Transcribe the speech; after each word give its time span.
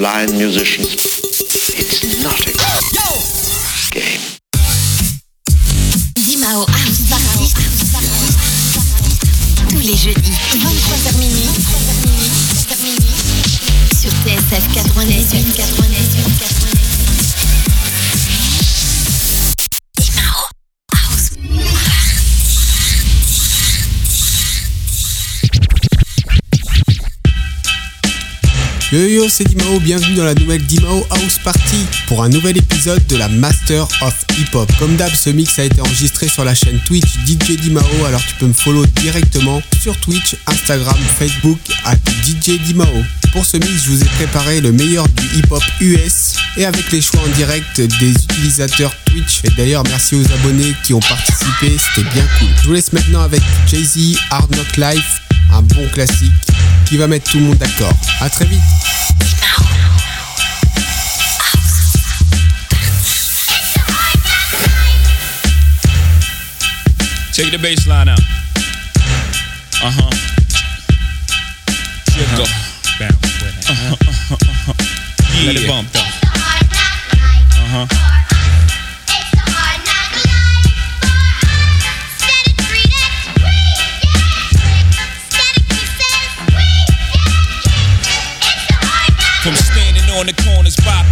blind 0.00 0.32
musicians. 0.32 0.94
It's 1.76 2.24
not 2.24 2.40
a 2.48 2.52
game. 3.92 4.22
Dimao 6.16 6.64
House 6.64 7.02
Party. 7.10 7.52
Tous 9.68 9.80
les 9.80 9.96
jeudis, 9.96 10.32
23h 10.56 11.18
minuit. 11.18 11.50
Sur 14.00 14.10
TSF 14.24 14.72
88 14.72 15.54
88 15.54 16.69
Yo 28.92 28.98
yo, 29.06 29.28
c'est 29.28 29.44
Dimao, 29.44 29.78
bienvenue 29.78 30.16
dans 30.16 30.24
la 30.24 30.34
nouvelle 30.34 30.66
Dimao 30.66 31.06
House 31.10 31.38
Party 31.44 31.86
pour 32.08 32.24
un 32.24 32.28
nouvel 32.28 32.58
épisode 32.58 33.06
de 33.06 33.16
la 33.16 33.28
Master 33.28 33.86
of 34.00 34.14
Hip 34.36 34.52
Hop. 34.56 34.68
Comme 34.80 34.96
d'hab, 34.96 35.14
ce 35.14 35.30
mix 35.30 35.60
a 35.60 35.64
été 35.64 35.80
enregistré 35.80 36.26
sur 36.26 36.44
la 36.44 36.56
chaîne 36.56 36.80
Twitch 36.86 37.06
DJ 37.24 37.56
Dimao, 37.60 37.84
alors 38.04 38.20
tu 38.20 38.34
peux 38.40 38.46
me 38.46 38.52
follow 38.52 38.84
directement 39.00 39.62
sur 39.80 39.96
Twitch, 39.98 40.34
Instagram, 40.48 40.98
Facebook 41.20 41.60
à 41.84 41.94
DJ 41.94 42.58
Dimao. 42.64 42.88
Pour 43.32 43.46
ce 43.46 43.58
mix, 43.58 43.84
je 43.84 43.90
vous 43.90 44.02
ai 44.02 44.06
préparé 44.06 44.60
le 44.60 44.72
meilleur 44.72 45.06
du 45.06 45.38
hip 45.38 45.52
hop 45.52 45.62
US 45.80 46.34
et 46.56 46.64
avec 46.64 46.90
les 46.90 47.00
choix 47.00 47.20
en 47.20 47.36
direct 47.36 47.80
des 47.80 48.10
utilisateurs 48.10 48.92
Twitch. 49.04 49.42
Et 49.44 49.50
d'ailleurs, 49.50 49.84
merci 49.84 50.16
aux 50.16 50.32
abonnés 50.32 50.74
qui 50.82 50.94
ont 50.94 51.00
participé, 51.00 51.76
c'était 51.78 52.08
bien 52.10 52.26
cool. 52.40 52.48
Je 52.60 52.66
vous 52.66 52.72
laisse 52.72 52.92
maintenant 52.92 53.20
avec 53.20 53.42
Jay-Z, 53.68 54.16
Hard 54.30 54.50
Knock 54.50 54.76
Life, 54.78 55.22
un 55.52 55.62
bon 55.62 55.86
classique 55.92 56.32
qui 56.90 56.96
va 56.96 57.06
mettre 57.06 57.30
tout 57.30 57.38
le 57.38 57.44
monde 57.44 57.56
d'accord. 57.56 57.92
À 58.20 58.28
très 58.28 58.46
vite. 58.46 58.60
Take 67.32 67.52
the 67.52 67.58
bass 67.58 67.86
line 67.86 68.08
out. 68.08 68.18
Uh 69.80 69.92
huh. 69.92 70.10
Bounce 72.98 73.40
with 73.40 73.54
it. 73.56 73.70
Uh-huh. 73.70 73.96
Yeah. 75.38 75.46
Let 75.46 75.56
it 75.62 75.68
bump 75.68 75.92
though. 75.92 76.00
Uh 77.54 77.86
huh. 77.86 78.19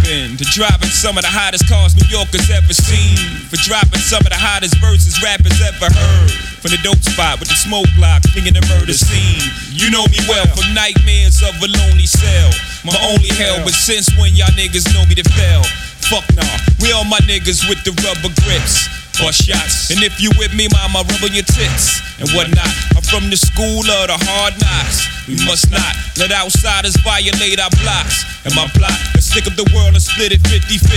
Popping 0.09 0.37
to 0.37 0.43
driving 0.45 0.89
some 0.89 1.17
of 1.17 1.23
the 1.23 1.29
hottest 1.29 1.69
cars 1.69 1.93
New 1.95 2.07
Yorkers 2.09 2.49
ever 2.49 2.73
seen. 2.73 3.17
For 3.49 3.57
dropping 3.61 4.01
some 4.01 4.21
of 4.25 4.31
the 4.33 4.39
hottest 4.39 4.77
verses 4.81 5.21
rappers 5.21 5.61
ever 5.61 5.89
heard. 5.89 6.31
From 6.61 6.71
the 6.73 6.81
dope 6.81 7.01
spot 7.01 7.39
with 7.39 7.49
the 7.49 7.55
smoke 7.55 7.87
block, 7.95 8.23
thinking 8.33 8.53
the 8.53 8.65
murder 8.73 8.93
scene. 8.93 9.41
You 9.69 9.93
know 9.93 10.03
me 10.09 10.19
well 10.27 10.45
from 10.49 10.73
nightmares 10.73 11.41
of 11.45 11.53
a 11.61 11.69
lonely 11.69 12.09
cell. 12.09 12.49
My 12.83 12.97
only 13.13 13.29
hell, 13.29 13.61
but 13.63 13.73
since 13.73 14.09
when 14.17 14.33
y'all 14.33 14.51
niggas 14.57 14.89
know 14.93 15.05
me 15.05 15.15
to 15.15 15.25
fail? 15.37 15.63
Fuck 16.09 16.25
nah, 16.33 16.57
we 16.81 16.91
all 16.91 17.05
my 17.05 17.21
niggas 17.29 17.69
with 17.69 17.81
the 17.85 17.93
rubber 18.01 18.33
grips 18.43 18.89
or 19.21 19.31
shots. 19.31 19.91
And 19.91 20.01
if 20.01 20.17
you 20.19 20.31
with 20.41 20.53
me, 20.55 20.67
mama, 20.73 21.05
rub 21.05 21.21
on 21.21 21.33
your 21.37 21.45
tits 21.45 22.01
and 22.17 22.27
whatnot. 22.33 22.88
From 23.09 23.25
the 23.33 23.37
school 23.41 23.81
of 23.81 24.05
the 24.05 24.17
hard 24.21 24.53
knocks. 24.61 25.01
We 25.25 25.33
must 25.49 25.73
not 25.73 25.97
let 26.21 26.29
outsiders 26.29 26.93
violate 27.01 27.57
our 27.57 27.73
blocks. 27.81 28.21
And 28.45 28.53
my 28.53 28.69
plot 28.77 28.93
is 29.17 29.25
stick 29.25 29.49
up 29.49 29.57
the 29.57 29.65
world 29.73 29.97
and 29.97 30.01
split 30.01 30.29
it 30.29 30.45
50 30.45 30.77
50. 30.77 30.93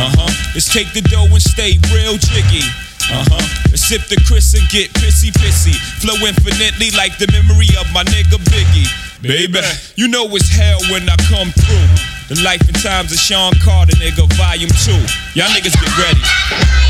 Uh 0.00 0.16
huh. 0.16 0.32
Let's 0.56 0.72
take 0.72 0.96
the 0.96 1.04
dough 1.04 1.28
and 1.28 1.44
stay 1.44 1.76
real 1.92 2.16
jiggy. 2.16 2.64
Uh 3.12 3.20
huh. 3.28 3.44
Let's 3.68 3.84
sip 3.84 4.08
the 4.08 4.16
Chris 4.24 4.56
and 4.56 4.64
get 4.72 4.96
pissy 4.96 5.28
pissy. 5.28 5.76
Flow 6.00 6.16
infinitely 6.24 6.88
like 6.96 7.20
the 7.20 7.28
memory 7.28 7.68
of 7.76 7.84
my 7.92 8.00
nigga 8.08 8.40
Biggie. 8.48 8.88
Baby, 9.20 9.60
you 9.96 10.08
know 10.08 10.24
it's 10.32 10.48
hell 10.48 10.80
when 10.88 11.04
I 11.04 11.16
come 11.28 11.52
through. 11.52 11.88
The 12.32 12.40
life 12.42 12.64
and 12.64 12.76
times 12.80 13.12
of 13.12 13.20
Sean 13.20 13.52
Carter, 13.60 13.92
nigga, 14.00 14.24
volume 14.40 14.72
two. 14.88 15.00
Y'all 15.36 15.52
niggas 15.52 15.76
get 15.76 15.92
ready. 16.00 16.85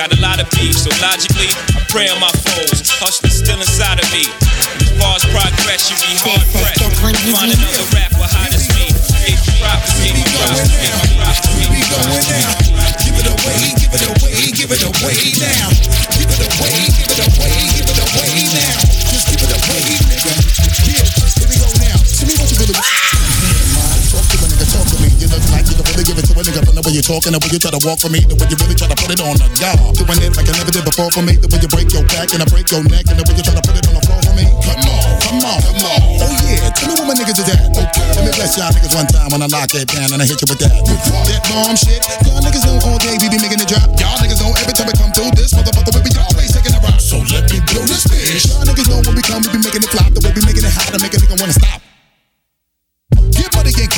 Got 0.00 0.16
a 0.16 0.20
lot 0.24 0.40
of 0.40 0.48
beef, 0.56 0.80
so 0.80 0.88
logically, 1.04 1.52
I 1.76 1.84
pray 1.92 2.08
on 2.08 2.16
my 2.24 2.32
foes. 2.32 2.88
Hustling 3.04 3.36
still 3.36 3.60
inside 3.60 4.00
of 4.00 4.08
me. 4.08 4.24
And 4.24 4.80
as 4.80 4.96
far 4.96 5.12
as 5.12 5.28
progress, 5.28 5.92
you 5.92 5.96
be 6.00 6.16
hard 6.24 6.40
pressed. 6.56 6.80
Find 7.04 7.52
another 7.52 7.84
rapper 7.92 8.24
hot 8.24 8.48
as 8.48 8.64
me. 8.80 8.88
Gave 9.20 9.36
you 9.44 9.52
props, 9.60 9.92
gave 10.00 10.16
you 10.16 10.24
props, 10.40 10.72
gave 10.72 10.88
you 10.88 11.20
props. 11.20 11.44
We 11.52 11.68
be 11.68 11.84
going 11.92 12.24
now. 12.32 12.48
Give 12.96 13.12
it 13.12 13.28
away, 13.28 13.76
give 13.76 13.92
it 13.92 14.00
away, 14.08 14.40
give 14.56 14.72
it 14.72 14.80
away 14.88 15.20
now. 15.36 15.68
Give 16.16 16.32
it 16.32 16.48
away, 16.48 16.80
give 16.96 17.12
it 17.12 17.20
away, 17.20 17.52
give 17.76 17.88
it 17.92 18.00
away 18.00 18.40
now. 18.56 18.80
Just 19.04 19.28
give 19.28 19.44
it 19.44 19.52
away, 19.52 20.09
way 26.90 26.98
you're 26.98 27.06
talking, 27.06 27.30
the 27.30 27.38
way 27.38 27.50
you 27.54 27.62
try 27.62 27.70
to 27.70 27.78
walk 27.86 28.02
for 28.02 28.10
me, 28.10 28.18
the 28.26 28.34
way 28.34 28.50
you 28.50 28.58
really 28.58 28.74
try 28.74 28.90
to 28.90 28.98
put 28.98 29.14
it 29.14 29.22
on 29.22 29.38
the 29.38 29.46
guard. 29.62 29.78
Doing 29.94 30.20
it 30.26 30.34
like 30.34 30.50
I 30.50 30.54
never 30.58 30.74
did 30.74 30.82
before 30.82 31.06
for 31.14 31.22
me, 31.22 31.38
the 31.38 31.46
way 31.46 31.62
you 31.62 31.70
break 31.70 31.86
your 31.94 32.02
back 32.10 32.34
and 32.34 32.42
I 32.42 32.46
break 32.50 32.66
your 32.74 32.82
neck, 32.82 33.06
and 33.06 33.14
the 33.14 33.22
way 33.30 33.38
you 33.38 33.44
try 33.46 33.54
to 33.54 33.62
put 33.62 33.78
it 33.78 33.86
on 33.86 33.94
the 33.94 34.02
floor 34.02 34.18
for 34.26 34.34
me. 34.34 34.46
Come 34.66 34.82
on, 34.90 35.06
come 35.22 35.38
on, 35.46 35.58
come 35.62 35.86
on. 35.86 36.00
Oh 36.18 36.34
yeah, 36.50 36.66
tell 36.74 36.90
me 36.90 36.98
where 36.98 37.06
my 37.06 37.14
niggas 37.14 37.38
is 37.38 37.46
at. 37.46 37.62
Okay, 37.70 38.06
let 38.18 38.22
me 38.26 38.32
bless 38.34 38.58
y'all 38.58 38.74
niggas 38.74 38.90
one 38.98 39.06
time 39.06 39.30
when 39.30 39.40
I 39.46 39.46
lock 39.46 39.70
it 39.70 39.86
down 39.86 40.10
and 40.10 40.18
I 40.18 40.26
hit 40.26 40.42
you 40.42 40.48
with 40.50 40.58
that. 40.66 40.74
That 41.30 41.40
bomb 41.46 41.78
shit. 41.78 42.02
Y'all 42.26 42.42
niggas 42.42 42.66
know 42.66 42.74
all 42.82 42.98
day 42.98 43.14
we 43.22 43.30
be 43.30 43.38
making 43.38 43.62
it 43.62 43.70
drop. 43.70 43.86
Y'all 43.94 44.18
niggas 44.18 44.42
know 44.42 44.50
every 44.58 44.74
time 44.74 44.90
we 44.90 44.94
come 44.98 45.14
through 45.14 45.30
this 45.38 45.54
motherfucker 45.54 45.94
we 45.94 46.02
be 46.02 46.12
always 46.18 46.50
taking 46.50 46.74
a 46.74 46.80
rock. 46.82 46.98
So 46.98 47.22
let 47.30 47.46
me 47.54 47.62
blow 47.70 47.86
this 47.86 48.02
bitch. 48.10 48.50
Y'all 48.50 48.66
niggas 48.66 48.90
know 48.90 48.98
when 49.06 49.14
we 49.14 49.22
come 49.22 49.46
we 49.46 49.54
be 49.54 49.62
making 49.62 49.86
it 49.86 49.90
flop, 49.94 50.10
the 50.10 50.20
way 50.26 50.34
we 50.34 50.42
making 50.42 50.66
it 50.66 50.74
hot 50.74 50.90
and 50.90 50.98
make 50.98 51.14
a 51.14 51.22
nigga 51.22 51.38
wanna 51.38 51.54
stop. 51.54 51.89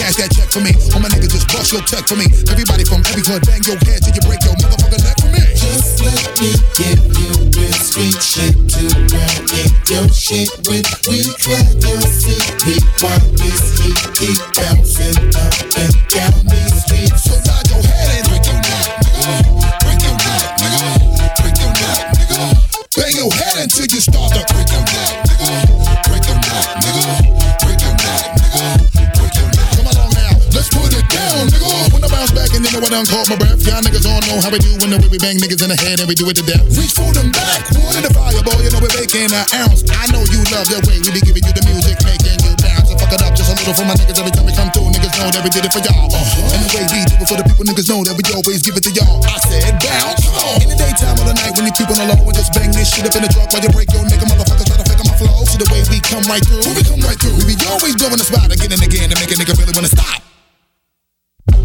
Cash 0.03 0.19
that 0.19 0.35
check 0.35 0.51
for 0.51 0.59
me. 0.59 0.75
All 0.91 0.99
my 0.99 1.07
niggas 1.15 1.31
just 1.31 1.47
bust 1.47 1.71
your 1.71 1.79
check 1.87 2.03
for 2.11 2.19
me. 2.19 2.27
Everybody 2.51 2.83
from 2.83 3.07
every 3.07 3.23
hood, 3.23 3.47
bang 3.47 3.63
your 3.63 3.79
head 3.87 4.03
till 4.03 4.11
you 4.11 4.23
break 4.27 4.43
your 4.43 4.59
motherfucker 4.59 4.99
neck 4.99 5.15
for 5.23 5.31
me. 5.31 5.39
Just 5.55 6.03
let 6.03 6.27
me 6.43 6.51
give 6.75 7.07
you 7.23 7.31
real 7.55 7.79
street 7.79 8.19
shit 8.19 8.51
to 8.51 8.83
in 9.63 9.71
your 9.87 10.11
shit 10.11 10.51
with. 10.67 10.91
We 11.07 11.23
clap 11.39 11.71
your 11.87 12.03
seat, 12.03 12.43
we 12.67 12.83
want 12.99 13.31
this 13.39 13.63
heat, 13.79 14.03
keep 14.19 14.43
bouncing 14.59 15.23
up 15.39 15.55
and 15.79 15.95
down 16.11 16.35
these 16.51 16.75
streets. 16.83 17.23
So 17.23 17.62
I 32.83 32.91
done 32.91 33.07
caught 33.07 33.31
my 33.31 33.39
breath, 33.39 33.63
y'all 33.63 33.79
niggas 33.79 34.03
all 34.11 34.19
know 34.27 34.43
how 34.43 34.51
we 34.51 34.59
do 34.59 34.75
when 34.83 34.91
the 34.91 34.99
way 34.99 35.07
we 35.07 35.15
bang 35.23 35.39
niggas 35.39 35.63
in 35.63 35.71
the 35.71 35.79
head 35.79 36.03
and 36.03 36.11
we 36.11 36.19
do 36.19 36.27
it 36.27 36.35
to 36.35 36.43
death. 36.43 36.67
Reach 36.75 36.91
for 36.99 37.07
them 37.15 37.31
back, 37.31 37.63
one 37.79 37.95
in 37.95 38.03
the 38.03 38.11
fire, 38.11 38.43
boy, 38.43 38.59
you 38.59 38.75
know 38.75 38.83
we're 38.83 38.91
making 38.99 39.31
an 39.31 39.47
ounce. 39.55 39.87
I 39.87 40.11
know 40.11 40.19
you 40.35 40.43
love 40.51 40.67
the 40.67 40.83
way 40.91 40.99
we 40.99 41.15
be 41.15 41.23
giving 41.23 41.47
you 41.47 41.55
the 41.55 41.63
music, 41.63 41.95
making 42.03 42.43
you 42.43 42.51
bounce. 42.59 42.91
I 42.91 42.99
fuck 42.99 43.15
it 43.15 43.23
up 43.23 43.39
just 43.39 43.49
a 43.49 43.55
little 43.55 43.71
for 43.79 43.87
my 43.87 43.95
niggas 43.95 44.19
every 44.19 44.35
time 44.35 44.51
we 44.51 44.55
come 44.59 44.67
through. 44.75 44.91
Niggas 44.99 45.15
know 45.15 45.31
that 45.31 45.43
we 45.47 45.51
did 45.55 45.63
it 45.63 45.71
for 45.71 45.79
y'all. 45.79 46.11
Uh-huh. 46.11 46.55
And 46.59 46.59
the 46.59 46.71
way 46.75 46.85
we 46.91 47.01
do 47.07 47.15
it 47.23 47.29
for 47.31 47.37
the 47.39 47.47
people, 47.47 47.63
niggas 47.71 47.87
know 47.87 48.03
that 48.03 48.19
we 48.19 48.23
always 48.35 48.61
give 48.67 48.75
it 48.75 48.83
to 48.83 48.93
y'all. 48.99 49.23
I 49.31 49.39
said 49.47 49.79
bounce. 49.79 50.27
In 50.59 50.67
the 50.67 50.75
daytime 50.75 51.23
or 51.23 51.27
the 51.31 51.39
night 51.39 51.55
when 51.55 51.71
you 51.71 51.75
keep 51.79 51.87
on 51.87 52.03
the 52.03 52.07
low 52.11 52.19
and 52.19 52.35
just 52.35 52.51
bang 52.51 52.75
this 52.75 52.91
shit 52.91 53.07
up 53.07 53.15
in 53.15 53.23
the 53.23 53.31
truck 53.31 53.47
while 53.55 53.63
you 53.63 53.71
break 53.71 53.95
your 53.95 54.03
nigga 54.11 54.27
motherfuckers 54.27 54.67
try 54.67 54.75
to 54.75 54.87
fake 54.91 55.07
my 55.07 55.15
flow. 55.23 55.47
See 55.47 55.63
the 55.63 55.71
way 55.71 55.87
we 55.87 56.03
come 56.03 56.27
right 56.27 56.43
through. 56.43 56.67
We 56.75 56.83
come 56.83 56.99
right 57.07 57.15
through, 57.15 57.39
we 57.47 57.55
be 57.55 57.57
always 57.71 57.95
blowing 57.95 58.19
the 58.19 58.27
spot 58.27 58.51
again 58.51 58.75
and 58.75 58.83
again 58.83 59.07
to 59.07 59.17
make 59.23 59.31
a 59.31 59.39
nigga 59.39 59.55
really 59.55 59.71
wanna 59.71 59.87
stop. 59.87 60.32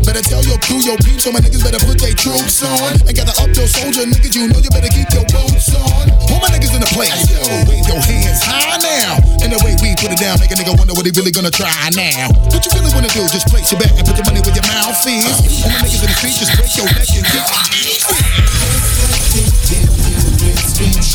Better 0.04 0.22
tell 0.22 0.44
your 0.46 0.60
crew, 0.62 0.82
your 0.84 0.98
peeps, 1.02 1.24
so 1.24 1.32
my 1.32 1.40
niggas 1.40 1.64
better 1.64 1.80
put 1.82 1.98
their 2.00 2.14
troops 2.14 2.62
on. 2.64 2.94
And 3.08 3.16
gather 3.16 3.34
up 3.40 3.50
your 3.56 3.68
soldier 3.68 4.06
niggas, 4.06 4.36
you 4.36 4.48
know 4.50 4.60
you 4.60 4.70
better 4.70 4.92
keep 4.92 5.10
your 5.14 5.26
boots 5.30 5.74
on. 5.76 6.12
All 6.32 6.40
my 6.42 6.50
niggas 6.52 6.74
in 6.76 6.82
the 6.82 6.92
place, 6.92 7.30
yo, 7.32 7.40
wave 7.68 7.88
your 7.88 8.02
hands 8.02 8.44
high 8.44 8.78
now. 8.82 9.20
And 9.44 9.54
the 9.54 9.60
way 9.64 9.76
we 9.82 9.96
put 9.96 10.12
it 10.12 10.20
down, 10.20 10.40
make 10.40 10.52
a 10.52 10.56
nigga 10.60 10.76
wonder 10.78 10.94
what 10.94 11.06
he 11.06 11.12
really 11.16 11.32
gonna 11.32 11.52
try 11.52 11.72
now. 11.96 12.30
What 12.52 12.66
you 12.66 12.72
really 12.76 12.92
wanna 12.94 13.12
do? 13.12 13.28
Just 13.30 13.48
place 13.48 13.72
your 13.72 13.80
bet 13.80 13.92
and 13.96 14.06
put 14.06 14.18
your 14.18 14.26
money 14.28 14.42
where 14.44 14.56
your 14.56 14.68
mouth 14.68 15.00
is. 15.08 15.64
All 15.64 15.72
my 15.72 15.80
niggas 15.82 16.04
in 16.04 16.10
the 16.12 16.18
street, 16.18 16.36
just 16.38 16.54
break 16.56 16.76
your 16.76 16.88
neck 16.92 17.10
and 17.10 17.26
get 17.26 17.48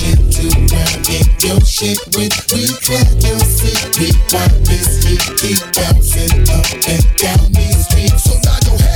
shit 0.02 0.18
to 0.34 0.46
run 0.74 0.94
in 1.14 1.26
your 1.46 1.60
shit 1.62 1.98
with 2.16 2.34
we 2.52 2.66
clap 2.82 3.08
your. 3.22 3.78
We 3.98 4.10
want 4.34 4.66
this 4.66 5.04
heat 5.04 5.22
keep 5.38 5.60
bouncing 5.74 6.42
up 6.50 6.66
and 6.90 7.04
down 7.16 7.52
these 7.52 7.86
streets. 7.86 8.24
So 8.24 8.34
nod 8.44 8.64
your 8.66 8.78
head 8.78 8.91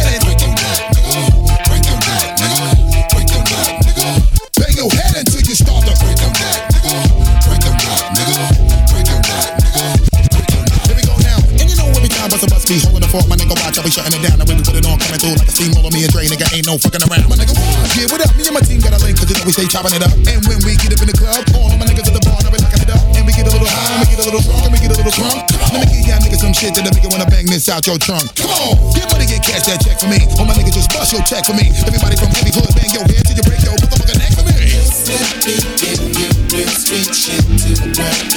my 13.76 13.84
I 13.84 13.84
be 13.84 13.92
shutting 13.92 14.16
it 14.16 14.22
down. 14.24 14.40
The 14.40 14.46
way 14.48 14.56
we 14.56 14.64
put 14.64 14.76
it 14.76 14.86
on, 14.88 14.96
coming 14.96 15.20
through 15.20 15.36
like 15.36 15.48
a 15.48 15.52
steamroller. 15.52 15.92
Me 15.92 16.08
and 16.08 16.12
Dre, 16.12 16.24
nigga, 16.24 16.48
ain't 16.56 16.64
no 16.64 16.80
fucking 16.80 17.02
around. 17.04 17.28
My 17.28 17.36
nigga, 17.36 17.52
what? 17.52 17.92
Yeah, 17.92 18.08
what 18.08 18.24
up? 18.24 18.32
Me 18.36 18.48
and 18.48 18.56
my 18.56 18.64
team 18.64 18.80
got 18.80 18.96
a 18.96 19.00
link, 19.04 19.20
cause 19.20 19.28
you 19.28 19.36
know 19.36 19.44
we 19.44 19.52
stay 19.52 19.68
chopping 19.68 19.92
it 19.92 20.00
up. 20.00 20.12
And 20.16 20.40
when 20.48 20.58
we 20.64 20.80
get 20.80 20.96
up 20.96 21.00
in 21.04 21.08
the 21.12 21.16
club, 21.16 21.44
all 21.52 21.68
of 21.68 21.76
my 21.76 21.84
niggas 21.84 22.08
at 22.08 22.16
the 22.16 22.24
bar, 22.24 22.40
now 22.40 22.48
we 22.48 22.58
locking 22.62 22.80
it 22.80 22.90
up. 22.92 23.02
And 23.12 23.24
we 23.28 23.32
get 23.36 23.44
a 23.44 23.52
little 23.52 23.68
high, 23.68 23.92
and 23.92 24.00
we 24.00 24.06
get 24.08 24.20
a 24.22 24.24
little 24.24 24.40
drunk, 24.40 24.64
and 24.64 24.72
we 24.72 24.78
get 24.80 24.92
a 24.92 24.96
little 24.96 25.12
drunk. 25.12 25.44
Let 25.76 25.80
me 25.84 25.86
give 25.92 26.08
y'all 26.08 26.20
niggas 26.24 26.40
some 26.40 26.56
shit 26.56 26.72
that'll 26.72 26.92
make 26.94 27.04
you 27.04 27.12
wanna 27.12 27.28
bang 27.28 27.46
this 27.52 27.68
out 27.68 27.84
your 27.84 28.00
trunk. 28.00 28.32
Come 28.40 28.48
on, 28.48 28.72
get 28.96 29.06
money, 29.12 29.28
get 29.28 29.44
cash 29.44 29.68
that 29.68 29.84
check 29.84 30.00
for 30.00 30.08
me. 30.08 30.24
All 30.40 30.48
my 30.48 30.56
niggas 30.56 30.72
just 30.72 30.88
bust 30.96 31.12
your 31.12 31.20
check 31.28 31.44
for 31.44 31.52
me. 31.52 31.68
Everybody 31.84 32.16
from 32.16 32.32
every 32.32 32.52
hood, 32.56 32.72
bang 32.72 32.90
your 32.96 33.04
head 33.04 33.22
till 33.28 33.36
you 33.36 33.44
break 33.44 33.60
your 33.60 33.76
motherfucking 33.76 34.18
neck 34.18 34.32
for 34.32 34.44
me. 34.48 34.56
Me 34.56 35.54
give 35.76 36.00
you 36.16 36.30
real 36.48 36.72
street 36.72 37.12
shit 37.12 37.44
to 37.44 37.70
run 37.92 38.24
in 38.32 38.35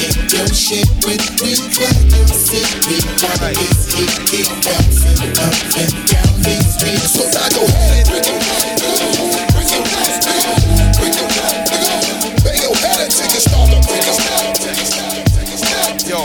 your 0.50 0.58
shit 0.58 0.90
with 1.06 1.22
we 1.46 1.54
clap 1.78 1.94
your 2.10 2.26
seat. 2.34 2.66
We 2.90 2.98
want 3.22 3.54
this 3.54 3.94
heat 3.94 4.10
keep 4.26 4.50
bouncing 4.66 5.30
up 5.38 5.54
and 5.78 5.94
down 6.10 6.34
these 6.42 6.74
streets. 6.74 7.14
So 7.14 7.30
nod 7.30 7.54
your 7.54 7.70
head 7.70 8.02
and 8.02 8.10
break 8.10 8.26
your 8.26 8.42
neck, 8.42 8.82
nigga. 8.82 9.30
Break 9.54 9.70
your 9.70 9.86
neck, 9.86 10.10
nigga. 10.26 10.50
Break 10.98 11.14
your 11.22 11.30
neck, 11.30 11.70
nigga. 11.70 12.42
Bang 12.42 12.62
your 12.66 12.74
head 12.82 12.98
until 13.06 13.30
you 13.30 13.42
start 13.46 13.70
to 13.70 13.78
break 13.86 14.10
your 14.10 14.18
neck. 14.26 14.58
Yo, 16.10 16.18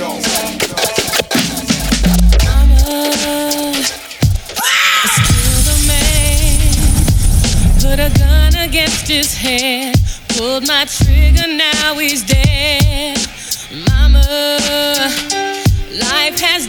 yo. 0.00 0.16
Still 5.12 5.60
the 5.68 5.76
man 5.84 6.72
put 7.84 8.00
a 8.00 8.08
gun 8.16 8.52
against 8.64 9.06
his 9.08 9.36
head, 9.36 9.94
pulled 10.30 10.66
my 10.66 10.86
trigger, 10.86 11.46
now 11.46 11.98
he's 11.98 12.22
dead. 12.24 13.17
Life 14.28 14.60
has 16.40 16.66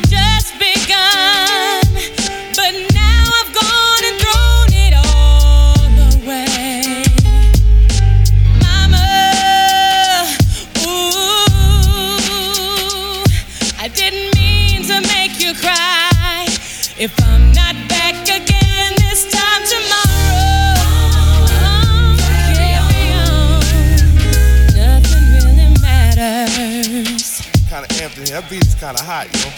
That 28.39 28.49
beat 28.49 28.65
is 28.65 28.75
kind 28.75 28.97
of 28.97 29.05
hot, 29.05 29.27
yo. 29.35 29.51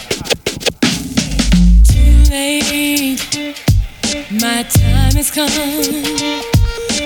Too 1.85 2.31
late, 2.31 3.21
my 4.41 4.63
time 4.63 5.13
has 5.13 5.29
come. 5.29 5.49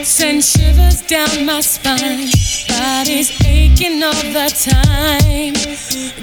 Send 0.05 0.41
shivers 0.41 1.01
down 1.01 1.45
my 1.45 1.59
spine. 1.59 2.31
Body's 2.69 3.29
aching 3.43 4.01
all 4.01 4.13
the 4.31 4.47
time. 4.55 5.51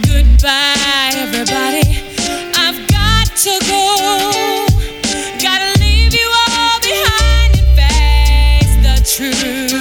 Goodbye, 0.08 1.12
everybody. 1.20 2.00
I've 2.56 2.80
got 2.88 3.26
to 3.44 3.52
go. 3.68 4.64
Gotta 5.38 5.78
leave 5.80 6.14
you 6.14 6.32
all 6.48 6.80
behind 6.80 7.60
and 7.60 7.68
face 7.76 8.74
the 8.80 8.96
truth. 9.04 9.71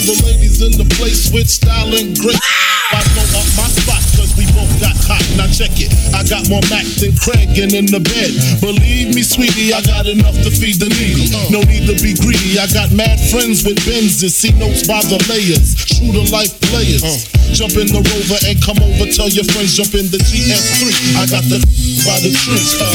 All 0.00 0.16
the 0.16 0.32
ladies 0.32 0.64
in 0.64 0.72
the 0.80 0.88
place 0.96 1.28
with 1.28 1.44
style 1.44 1.92
and 1.92 2.16
grace. 2.16 2.40
I 2.88 3.04
blow 3.12 3.36
up 3.36 3.44
my 3.52 3.68
spot 3.68 4.00
cause 4.16 4.32
we 4.32 4.48
both 4.56 4.72
got 4.80 4.96
hot. 5.04 5.20
Now 5.36 5.44
check 5.52 5.76
it. 5.76 5.92
I 6.16 6.24
got 6.24 6.48
more 6.48 6.64
Mack 6.72 6.88
than 6.96 7.12
Craig 7.20 7.52
and 7.60 7.68
in 7.76 7.84
the 7.84 8.00
bed. 8.00 8.32
Believe 8.64 9.12
me, 9.12 9.20
sweetie, 9.20 9.76
I 9.76 9.84
got 9.84 10.08
enough 10.08 10.32
to 10.40 10.48
feed 10.48 10.80
the 10.80 10.88
needy. 10.88 11.28
No 11.52 11.60
need 11.68 11.84
to 11.84 12.00
be 12.00 12.16
greedy. 12.16 12.56
I 12.56 12.64
got 12.72 12.96
mad 12.96 13.20
friends 13.28 13.60
with 13.60 13.76
Benzes. 13.84 14.32
See 14.32 14.56
notes 14.56 14.88
by 14.88 15.04
the 15.04 15.20
layers. 15.28 15.76
True 15.76 16.16
to 16.16 16.24
life 16.32 16.56
players. 16.72 17.04
Jump 17.52 17.76
in 17.76 17.92
the 17.92 18.00
rover 18.00 18.40
and 18.48 18.56
come 18.64 18.80
over. 18.80 19.04
Tell 19.04 19.28
your 19.28 19.44
friends 19.52 19.76
jump 19.76 19.92
in 19.92 20.08
the 20.08 20.16
GS3. 20.16 20.80
I 21.20 21.28
got 21.28 21.44
the 21.44 21.60
by 22.08 22.16
the 22.24 22.32
trees. 22.32 22.72
Uh. 22.80 22.88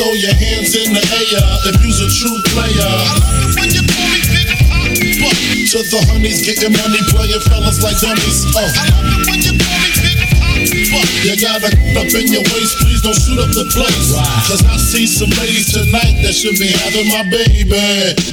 Throw 0.00 0.16
your 0.16 0.32
hands 0.32 0.72
in 0.80 0.96
the 0.96 1.04
air 1.12 1.44
if 1.68 1.76
you's 1.84 2.00
a 2.00 2.08
true 2.08 2.40
player. 2.56 4.19
To 5.20 5.84
the 5.84 6.00
honeys, 6.08 6.40
getting 6.40 6.72
money, 6.72 6.96
playing 7.12 7.44
fellas 7.44 7.76
like 7.84 8.00
dummies. 8.00 8.40
Oh. 8.56 8.64
You 11.20 11.36
got 11.36 11.60
a 11.60 11.68
up 12.00 12.08
in 12.16 12.32
your 12.32 12.40
waist, 12.48 12.80
please 12.80 13.04
don't 13.04 13.12
shoot 13.12 13.36
up 13.36 13.52
the 13.52 13.68
place. 13.68 14.16
Cause 14.48 14.64
I 14.64 14.80
see 14.80 15.04
some 15.04 15.28
ladies 15.36 15.76
tonight 15.76 16.24
that 16.24 16.32
should 16.32 16.56
be 16.56 16.72
having 16.72 17.12
my 17.12 17.28
baby. 17.28 17.68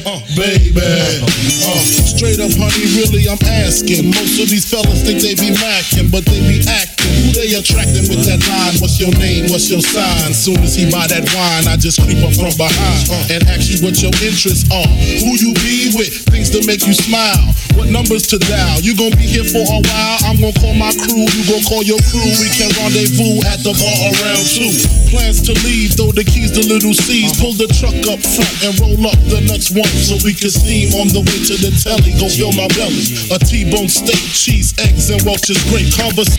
Uh, 0.08 0.24
baby. 0.40 0.80
Uh, 0.80 1.84
straight 2.08 2.40
up, 2.40 2.56
honey, 2.56 2.88
really, 2.96 3.28
I'm 3.28 3.38
asking. 3.44 4.08
Most 4.08 4.40
of 4.40 4.48
these 4.48 4.64
fellas 4.64 5.04
think 5.04 5.20
they 5.20 5.36
be 5.36 5.52
macking, 5.60 6.08
but 6.08 6.24
they 6.24 6.40
be 6.40 6.64
acting. 6.72 6.97
Who 7.04 7.32
they 7.36 7.54
attracting 7.54 8.10
with 8.10 8.26
that 8.26 8.42
line? 8.48 8.76
What's 8.82 9.00
your 9.00 9.14
name? 9.22 9.50
What's 9.52 9.70
your 9.70 9.82
sign? 9.82 10.34
Soon 10.34 10.60
as 10.66 10.76
he 10.76 10.90
buy 10.90 11.08
that 11.08 11.26
wine, 11.36 11.66
I 11.70 11.78
just 11.78 12.02
creep 12.02 12.20
up 12.26 12.34
from 12.34 12.54
behind 12.58 13.10
and 13.30 13.46
ask 13.52 13.70
you 13.70 13.80
what 13.86 14.00
your 14.02 14.14
interests 14.24 14.66
are. 14.74 14.90
Who 15.22 15.32
you 15.38 15.54
be 15.62 15.94
with? 15.94 16.26
Things 16.34 16.50
to 16.58 16.66
make 16.66 16.86
you 16.88 16.94
smile. 16.94 17.54
What 17.78 17.94
numbers 17.94 18.26
to 18.34 18.42
dial? 18.42 18.82
You 18.82 18.98
gon' 18.98 19.14
be 19.14 19.30
here 19.30 19.46
for 19.46 19.62
a 19.62 19.80
while. 19.86 20.18
I'm 20.26 20.42
gon' 20.42 20.56
call 20.58 20.74
my 20.74 20.90
crew. 20.98 21.30
You 21.30 21.44
gon' 21.46 21.62
call 21.70 21.86
your 21.86 22.02
crew. 22.10 22.26
We 22.42 22.50
can 22.58 22.74
rendezvous 22.74 23.46
at 23.46 23.62
the 23.62 23.78
bar 23.78 23.98
around 24.18 24.46
two. 24.50 24.74
Plans 25.14 25.46
to 25.46 25.54
leave, 25.62 25.94
throw 25.94 26.10
the 26.10 26.26
keys 26.26 26.52
to 26.58 26.66
Lil' 26.66 26.98
Cease. 26.98 27.38
Pull 27.38 27.54
the 27.54 27.70
truck 27.78 27.96
up 28.10 28.18
front 28.18 28.56
and 28.66 28.74
roll 28.82 29.06
up 29.06 29.20
the 29.30 29.46
next 29.46 29.78
one 29.78 29.88
so 29.94 30.18
we 30.26 30.34
can 30.34 30.50
steam 30.50 30.90
on 30.98 31.14
the 31.14 31.22
way 31.22 31.40
to 31.46 31.56
the 31.62 31.70
telly. 31.78 32.18
Go 32.18 32.26
fill 32.28 32.52
my 32.58 32.66
belly. 32.74 33.06
A 33.30 33.38
T-bone 33.38 33.88
steak, 33.88 34.20
cheese, 34.34 34.74
eggs, 34.82 35.14
and 35.14 35.22
Welch's 35.22 35.62
grape. 35.70 35.94
Converse 35.94 36.34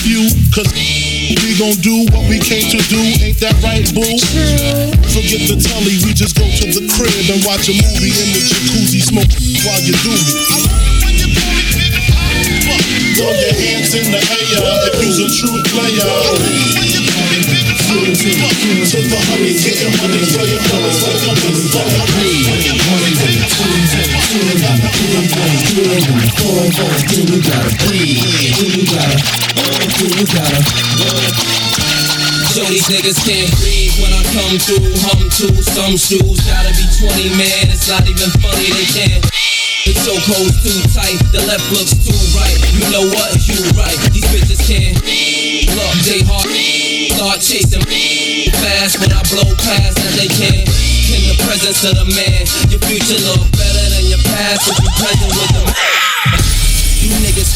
few, 0.00 0.24
cause 0.54 0.70
we 0.72 1.52
gon' 1.58 1.76
do 1.84 2.06
what 2.12 2.24
we 2.28 2.38
came 2.40 2.64
to 2.70 2.80
do. 2.88 3.00
Ain't 3.20 3.38
that 3.44 3.56
right, 3.60 3.84
boo? 3.92 4.16
Forget 5.12 5.44
the 5.48 5.56
telly, 5.60 5.98
we 6.06 6.14
just 6.16 6.38
go 6.38 6.46
to 6.48 6.66
the 6.72 6.84
crib 6.88 7.12
and 7.28 7.44
watch 7.44 7.68
a 7.68 7.74
movie 7.76 8.12
in 8.12 8.28
the 8.32 8.40
jacuzzi, 8.40 9.00
smoke 9.04 9.32
while 9.66 9.82
you 9.84 9.92
do 10.00 10.12
me. 10.12 10.32
Throw 13.16 13.28
your 13.28 13.54
hands 13.54 13.92
in 13.92 14.08
the 14.08 14.20
air 14.20 14.64
if 14.88 14.96
you's 15.02 15.20
a 15.20 15.28
true 15.28 15.60
player. 15.68 16.08
The 18.92 19.18
honey, 19.28 19.56
getting 19.56 19.92
money, 19.98 20.20
playing 20.30 20.60
fellas 20.68 21.00
like 21.02 21.22
dummies. 29.98 30.32
Show 32.52 32.68
these 32.68 32.84
niggas 32.88 33.16
can't 33.24 33.48
breathe 33.60 33.96
when 34.00 34.12
I 34.12 34.22
come 34.32 34.56
through. 34.60 34.92
Hum 35.08 35.20
to 35.40 35.46
some 35.64 35.96
shoes, 35.96 36.40
gotta 36.44 36.72
be 36.76 36.84
20, 37.00 37.36
man. 37.36 37.72
It's 37.72 37.88
not 37.88 38.04
even 38.04 38.28
funny, 38.44 38.68
they 38.72 38.88
can't. 38.92 39.24
The 39.88 39.96
chokehold's 40.04 40.62
too 40.62 40.78
tight, 40.94 41.18
the 41.32 41.42
left 41.48 41.64
looks 41.72 41.96
too 41.96 42.14
right. 42.38 42.54
You 42.76 42.86
know 42.92 43.02
what? 43.08 43.34
You 43.48 43.58
right. 43.74 43.98
These 44.12 44.28
bitches 44.30 44.62
can't. 44.68 44.94
Look, 45.00 45.96
they 46.06 46.22
hard. 46.28 46.46
Start 47.16 47.40
chasing 47.40 47.82
me 47.88 48.50
fast 48.62 49.00
when 49.00 49.10
I 49.12 49.22
blow 49.32 49.48
past 49.58 49.96
that 49.96 50.14
they 50.20 50.28
can't. 50.28 50.68
In 51.12 51.34
the 51.34 51.36
presence 51.44 51.82
of 51.88 51.96
the 51.98 52.06
man, 52.14 52.46
your 52.70 52.80
future 52.84 53.20
look 53.26 53.48
better 53.52 53.86
than 53.96 54.06
your 54.06 54.22
past 54.28 54.70
if 54.70 54.76
you 54.76 54.90
present 55.00 55.32
with. 55.34 55.52
You 55.52 55.62
niggas 55.66 56.01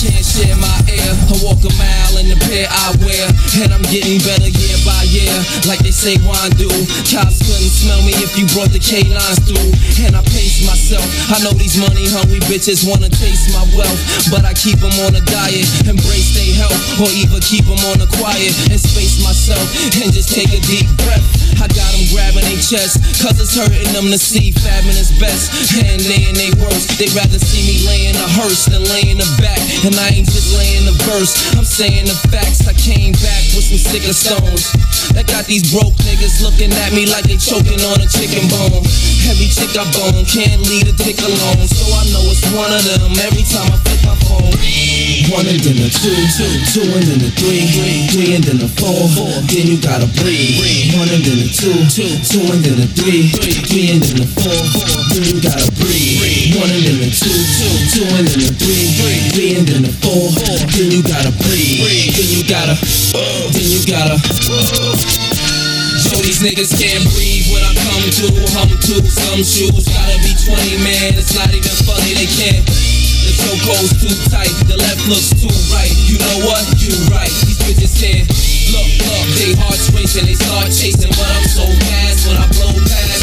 can't 0.06 0.24
share 0.24 0.56
my 0.62 0.78
air. 0.86 1.10
I 1.10 1.34
walk 1.42 1.58
a 1.66 1.72
mile 1.74 2.14
in 2.22 2.30
the 2.30 2.38
pair 2.46 2.66
I 2.70 2.94
wear. 3.02 3.26
And 3.62 3.74
I'm 3.74 3.82
getting 3.90 4.22
better 4.22 4.46
year 4.46 4.78
by 4.86 5.02
year. 5.10 5.34
Like 5.66 5.82
they 5.82 5.90
say 5.90 6.14
wine 6.22 6.54
do. 6.54 6.70
Cops 7.06 7.42
couldn't 7.42 7.72
smell 7.72 7.98
me 8.06 8.14
if 8.22 8.38
you 8.38 8.46
brought 8.54 8.70
the 8.70 8.82
K-9s 8.82 9.42
through. 9.42 9.70
And 10.06 10.14
I 10.14 10.22
pace 10.30 10.62
myself. 10.62 11.04
I 11.32 11.42
know 11.42 11.52
these 11.56 11.74
money 11.78 12.06
hungry 12.06 12.40
bitches 12.46 12.86
wanna 12.86 13.10
taste 13.10 13.50
my 13.50 13.64
wealth. 13.74 14.00
But 14.30 14.46
I 14.46 14.54
keep 14.54 14.78
them 14.78 14.94
on 15.06 15.18
a 15.18 15.22
diet. 15.26 15.66
Embrace 15.88 16.34
their 16.36 16.54
health. 16.54 16.78
Or 17.02 17.10
even 17.10 17.42
keep 17.42 17.66
them 17.66 17.80
on 17.90 17.98
the 17.98 18.08
quiet. 18.18 18.54
And 18.70 18.78
space 18.78 19.18
myself. 19.24 19.66
And 19.98 20.12
just 20.14 20.30
take 20.30 20.52
a 20.54 20.60
deep 20.70 20.86
breath. 21.02 21.45
I 21.56 21.66
got 21.72 21.90
them 21.92 22.04
grabbing 22.12 22.44
their 22.44 22.60
chest. 22.60 23.00
Cause 23.20 23.40
it's 23.40 23.56
hurting 23.56 23.92
them 23.96 24.12
to 24.12 24.18
see 24.18 24.52
Fab 24.52 24.84
in 24.84 24.96
his 24.96 25.12
best. 25.16 25.52
And 25.80 26.00
they 26.04 26.28
in 26.28 26.36
they 26.36 26.52
worst. 26.60 26.96
They 27.00 27.08
rather 27.16 27.40
see 27.40 27.64
me 27.64 27.76
laying 27.88 28.16
a 28.16 28.28
hearse 28.36 28.68
than 28.68 28.84
laying 28.92 29.20
a 29.20 29.28
back. 29.40 29.60
And 29.84 29.96
I 29.96 30.12
ain't 30.16 30.28
just 30.28 30.52
laying 30.56 30.84
the 30.84 30.96
verse. 31.08 31.32
I'm 31.56 31.64
saying 31.64 32.06
the 32.06 32.16
facts. 32.28 32.68
I 32.68 32.74
came 32.76 33.12
back 33.24 33.42
with 33.56 33.64
some 33.64 33.80
sicker 33.80 34.12
stones. 34.12 34.72
That 35.16 35.26
got 35.26 35.46
these 35.46 35.72
broke 35.72 35.96
niggas 36.04 36.42
looking 36.44 36.72
at 36.84 36.92
me 36.92 37.06
like 37.08 37.24
they 37.24 37.40
choking 37.40 37.80
on 37.88 37.98
a 38.02 38.08
chicken 38.08 38.44
bone. 38.52 38.84
Every 39.26 39.48
chick 39.48 39.72
I 39.74 39.86
bone 39.96 40.26
can't 40.28 40.60
leave 40.68 40.86
a 40.86 40.94
dick 40.94 41.18
alone. 41.22 41.64
So 41.66 41.84
I 41.88 42.02
know 42.12 42.24
it's 42.28 42.44
one 42.52 42.72
of 42.72 42.82
them 42.84 43.16
every 43.24 43.46
time 43.48 43.70
I 43.72 43.78
flip 43.80 44.02
my 44.04 44.16
phone. 44.28 44.54
One 45.32 45.46
and 45.48 45.58
then 45.58 45.78
a 45.82 45.88
two, 45.90 46.14
two, 46.38 46.52
two 46.70 46.86
and 46.94 47.02
then 47.02 47.20
a 47.26 47.30
three, 47.34 47.66
three, 47.74 48.06
three 48.12 48.30
and 48.36 48.44
then 48.44 48.62
a 48.62 48.68
four, 48.78 49.08
four. 49.14 49.32
Then 49.50 49.66
you 49.66 49.78
gotta 49.80 50.06
breathe. 50.22 50.94
One 50.94 51.10
and 51.10 51.22
then 51.24 51.38
a 51.42 51.45
two, 51.52 51.74
two, 51.86 52.10
two 52.26 52.42
and 52.50 52.62
then 52.64 52.78
a 52.82 52.88
three, 52.90 53.30
three, 53.30 53.94
and 53.94 54.02
then 54.02 54.24
a 54.24 54.26
four. 54.26 54.58
Then 55.14 55.22
you 55.22 55.38
gotta 55.38 55.70
breathe. 55.78 56.58
One 56.58 56.70
and 56.70 56.82
then 56.82 56.98
a 57.06 57.10
two, 57.10 57.30
two, 57.30 57.74
two 57.92 58.06
and 58.18 58.26
then 58.26 58.40
a 58.42 58.50
three, 58.58 58.86
three, 59.30 59.50
and 59.54 59.66
then 59.66 59.82
a 59.86 59.92
four. 60.02 60.32
Then 60.74 60.90
you 60.90 61.02
gotta 61.06 61.30
breathe. 61.46 61.86
Then 62.14 62.28
you 62.30 62.42
gotta, 62.46 62.74
then 63.52 63.66
you 63.66 63.80
gotta. 63.86 64.16
Show 65.96 66.18
these 66.22 66.42
niggas 66.42 66.74
can't 66.74 67.04
breathe 67.14 67.46
when 67.54 67.62
I 67.62 67.72
come 67.74 68.04
to 68.04 68.26
hum 68.54 68.70
to 68.70 68.94
some 69.06 69.42
shoes. 69.42 69.86
Gotta 69.86 70.18
be 70.22 70.32
20, 70.34 70.82
man. 70.82 71.14
It's 71.14 71.34
not 71.34 71.50
even 71.54 71.74
funny, 71.86 72.12
they 72.14 72.28
can't. 72.28 72.66
The 72.66 73.32
chokehold's 73.38 73.94
too 74.02 74.14
tight, 74.30 74.54
the 74.66 74.76
left 74.78 75.02
looks 75.08 75.30
too 75.34 75.50
right. 75.74 75.92
You 76.10 76.18
know 76.18 76.46
what? 76.46 76.62
You 76.78 76.94
right. 77.10 77.32
These 77.44 77.58
bitches 77.62 77.94
can't. 77.98 78.35
Look, 78.76 78.92
look, 79.08 79.28
they 79.40 79.56
hearts 79.56 79.88
racing, 79.96 80.26
they 80.26 80.34
start 80.34 80.68
chasing, 80.68 81.08
but 81.16 81.24
I'm 81.24 81.48
so 81.48 81.64
fast 81.64 82.28
when 82.28 82.36
I 82.36 82.44
blow 82.52 82.76
past 82.84 83.15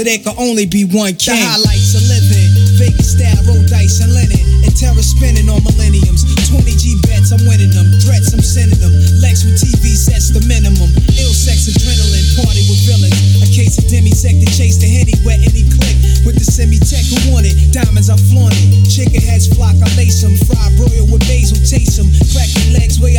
so 0.00 0.04
there 0.04 0.18
can 0.24 0.32
only 0.40 0.64
be 0.64 0.88
one 0.88 1.12
king. 1.20 1.36
The 1.36 1.44
highlights 1.44 1.92
of 1.92 2.04
living. 2.08 2.48
Vegas 2.80 3.12
style, 3.12 3.36
roll 3.44 3.60
dice 3.68 4.00
and 4.00 4.08
linen. 4.16 4.40
And 4.64 4.72
terror 4.72 5.04
spinning 5.04 5.52
on 5.52 5.60
millenniums. 5.60 6.24
20 6.48 6.72
G 6.80 6.96
bets, 7.04 7.36
I'm 7.36 7.44
winning 7.44 7.68
them. 7.68 7.84
Threats, 8.00 8.32
I'm 8.32 8.40
sending 8.40 8.80
them. 8.80 8.96
Lex 9.20 9.44
with 9.44 9.60
TV 9.60 9.92
sets 9.92 10.32
the 10.32 10.40
minimum. 10.48 10.88
Ill 11.20 11.36
sex, 11.36 11.68
adrenaline, 11.68 12.24
party 12.40 12.64
with 12.72 12.80
villains. 12.88 13.44
A 13.44 13.48
case 13.52 13.76
of 13.76 13.92
demisec 13.92 14.40
to 14.40 14.48
chase 14.56 14.80
the 14.80 14.88
henny 14.88 15.12
where 15.20 15.36
any 15.36 15.68
click. 15.68 15.96
With 16.24 16.40
the 16.40 16.48
semi-tech 16.48 17.04
who 17.04 17.36
want 17.36 17.44
it. 17.44 17.56
Diamonds, 17.68 18.08
I 18.08 18.16
flaunt 18.32 18.56
it. 18.56 18.88
Chicken 18.88 19.20
heads 19.20 19.52
flock, 19.52 19.76
I 19.84 19.88
lace 20.00 20.24
them. 20.24 20.32
Fried 20.48 20.72
broil 20.80 21.12
with 21.12 21.24
basil, 21.28 21.60
taste 21.60 22.00
them. 22.00 22.08
Crack 22.32 22.48
your 22.56 22.80
legs 22.80 22.96
way 22.96 23.09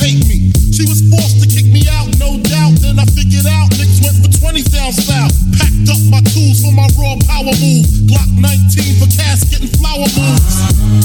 hate 0.00 0.24
me. 0.28 0.52
She 0.72 0.84
was 0.88 1.02
forced 1.10 1.42
to 1.42 1.46
kick 1.48 1.66
me 1.66 1.84
out, 1.90 2.08
no 2.18 2.38
doubt. 2.40 2.78
Then 2.80 2.98
I 2.98 3.06
figured 3.12 3.46
out 3.46 3.68
niggas 3.76 4.00
went 4.00 4.18
for 4.22 4.30
20 4.30 4.62
down 4.72 4.92
south. 4.92 5.34
Packed 5.58 5.88
up 5.90 6.00
my 6.08 6.22
tools 6.32 6.62
for 6.62 6.72
my 6.72 6.88
raw 6.96 7.16
power 7.28 7.52
move. 7.60 7.86
Glock 8.08 8.30
19 8.38 9.00
for 9.00 9.08
casket 9.12 9.60
and 9.60 9.72
flower 9.76 10.08
moves. 10.16 11.01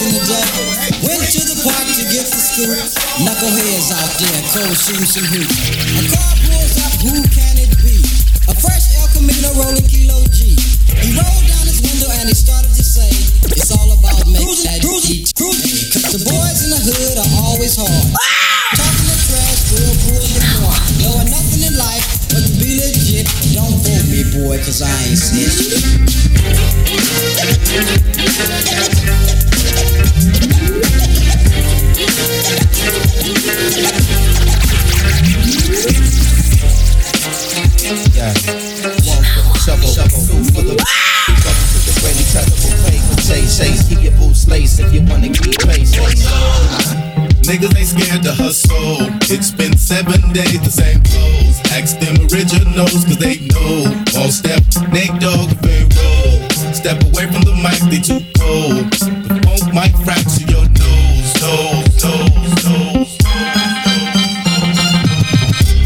Rocking 0.00 0.16
the 0.16 0.24
devil. 0.24 0.64
Went 1.04 1.28
to 1.32 1.40
the 1.44 1.60
park 1.60 1.84
to 1.84 2.04
get 2.08 2.24
the 2.24 2.40
school. 2.40 2.72
Knuckleheads 3.20 3.92
out 3.92 4.12
there, 4.16 4.40
cold 4.52 4.76
shooting 4.76 5.04
some 5.04 5.28
hoops. 5.28 5.52
A 6.00 6.08
car 6.08 6.32
pulls 6.40 6.76
up, 6.80 6.92
who 7.04 7.20
can 7.28 7.60
it 7.60 7.72
be? 7.84 8.00
A 8.48 8.54
fresh 8.56 8.96
El 8.96 9.08
Camino 9.12 9.52
rolling 9.60 9.84
kilo 9.84 10.24
G. 10.32 10.56
He 11.04 11.12
rolled 11.12 11.44
down 11.44 11.64
his 11.68 11.84
window 11.84 12.08
and 12.16 12.28
he 12.28 12.34
started 12.34 12.72
to 12.72 12.84
say, 12.84 13.08
It's 13.52 13.70
all 13.76 13.92
about 13.92 14.24
making 14.24 14.64
that 14.64 14.80
G. 14.80 15.24
Cruising, 15.36 15.92
cause 15.92 16.16
the 16.16 16.24
boys 16.24 16.64
in 16.64 16.70
the 16.72 16.80
hood 16.80 17.20
are 17.20 17.32
always 17.44 17.76
hard. 17.76 18.16
Talking 18.76 19.04
the 19.04 19.16
trash, 19.28 19.68
will 19.68 19.96
pull 20.08 20.24
your 20.32 20.44
car. 20.64 20.76
Knowing 21.04 21.28
nothing 21.28 21.62
in 21.68 21.76
life 21.76 22.04
but 22.32 22.40
to 22.40 22.52
be 22.56 22.80
legit. 22.80 23.28
Don't 23.52 23.76
fool 23.84 24.02
me, 24.08 24.24
boy, 24.32 24.56
cause 24.64 24.80
I 24.80 24.88
ain't 25.04 25.20
snitch. 25.20 25.76
Niggas 47.50 47.76
ain't 47.76 47.88
scared 47.88 48.22
to 48.22 48.32
hustle. 48.32 49.10
It's 49.26 49.50
been 49.50 49.76
seven 49.76 50.22
days, 50.32 50.62
the 50.62 50.70
same 50.70 51.02
clothes. 51.02 51.58
Ask 51.74 51.98
them 51.98 52.14
originals, 52.30 53.02
cause 53.02 53.18
they 53.18 53.42
know. 53.50 53.90
All 54.22 54.30
step, 54.30 54.62
Nate 54.94 55.18
Dogg, 55.18 55.50
roll. 55.66 56.46
Step 56.70 57.02
away 57.10 57.26
from 57.26 57.42
the 57.42 57.58
mic, 57.58 57.82
they 57.90 57.98
too 57.98 58.22
cold. 58.38 58.86
The 59.26 59.42
funk 59.42 59.74
might 59.74 59.90
fracture 60.06 60.46
your 60.46 60.62
nose, 60.78 61.34
nose, 61.42 61.90
nose, 62.06 62.54
nose. 62.70 63.18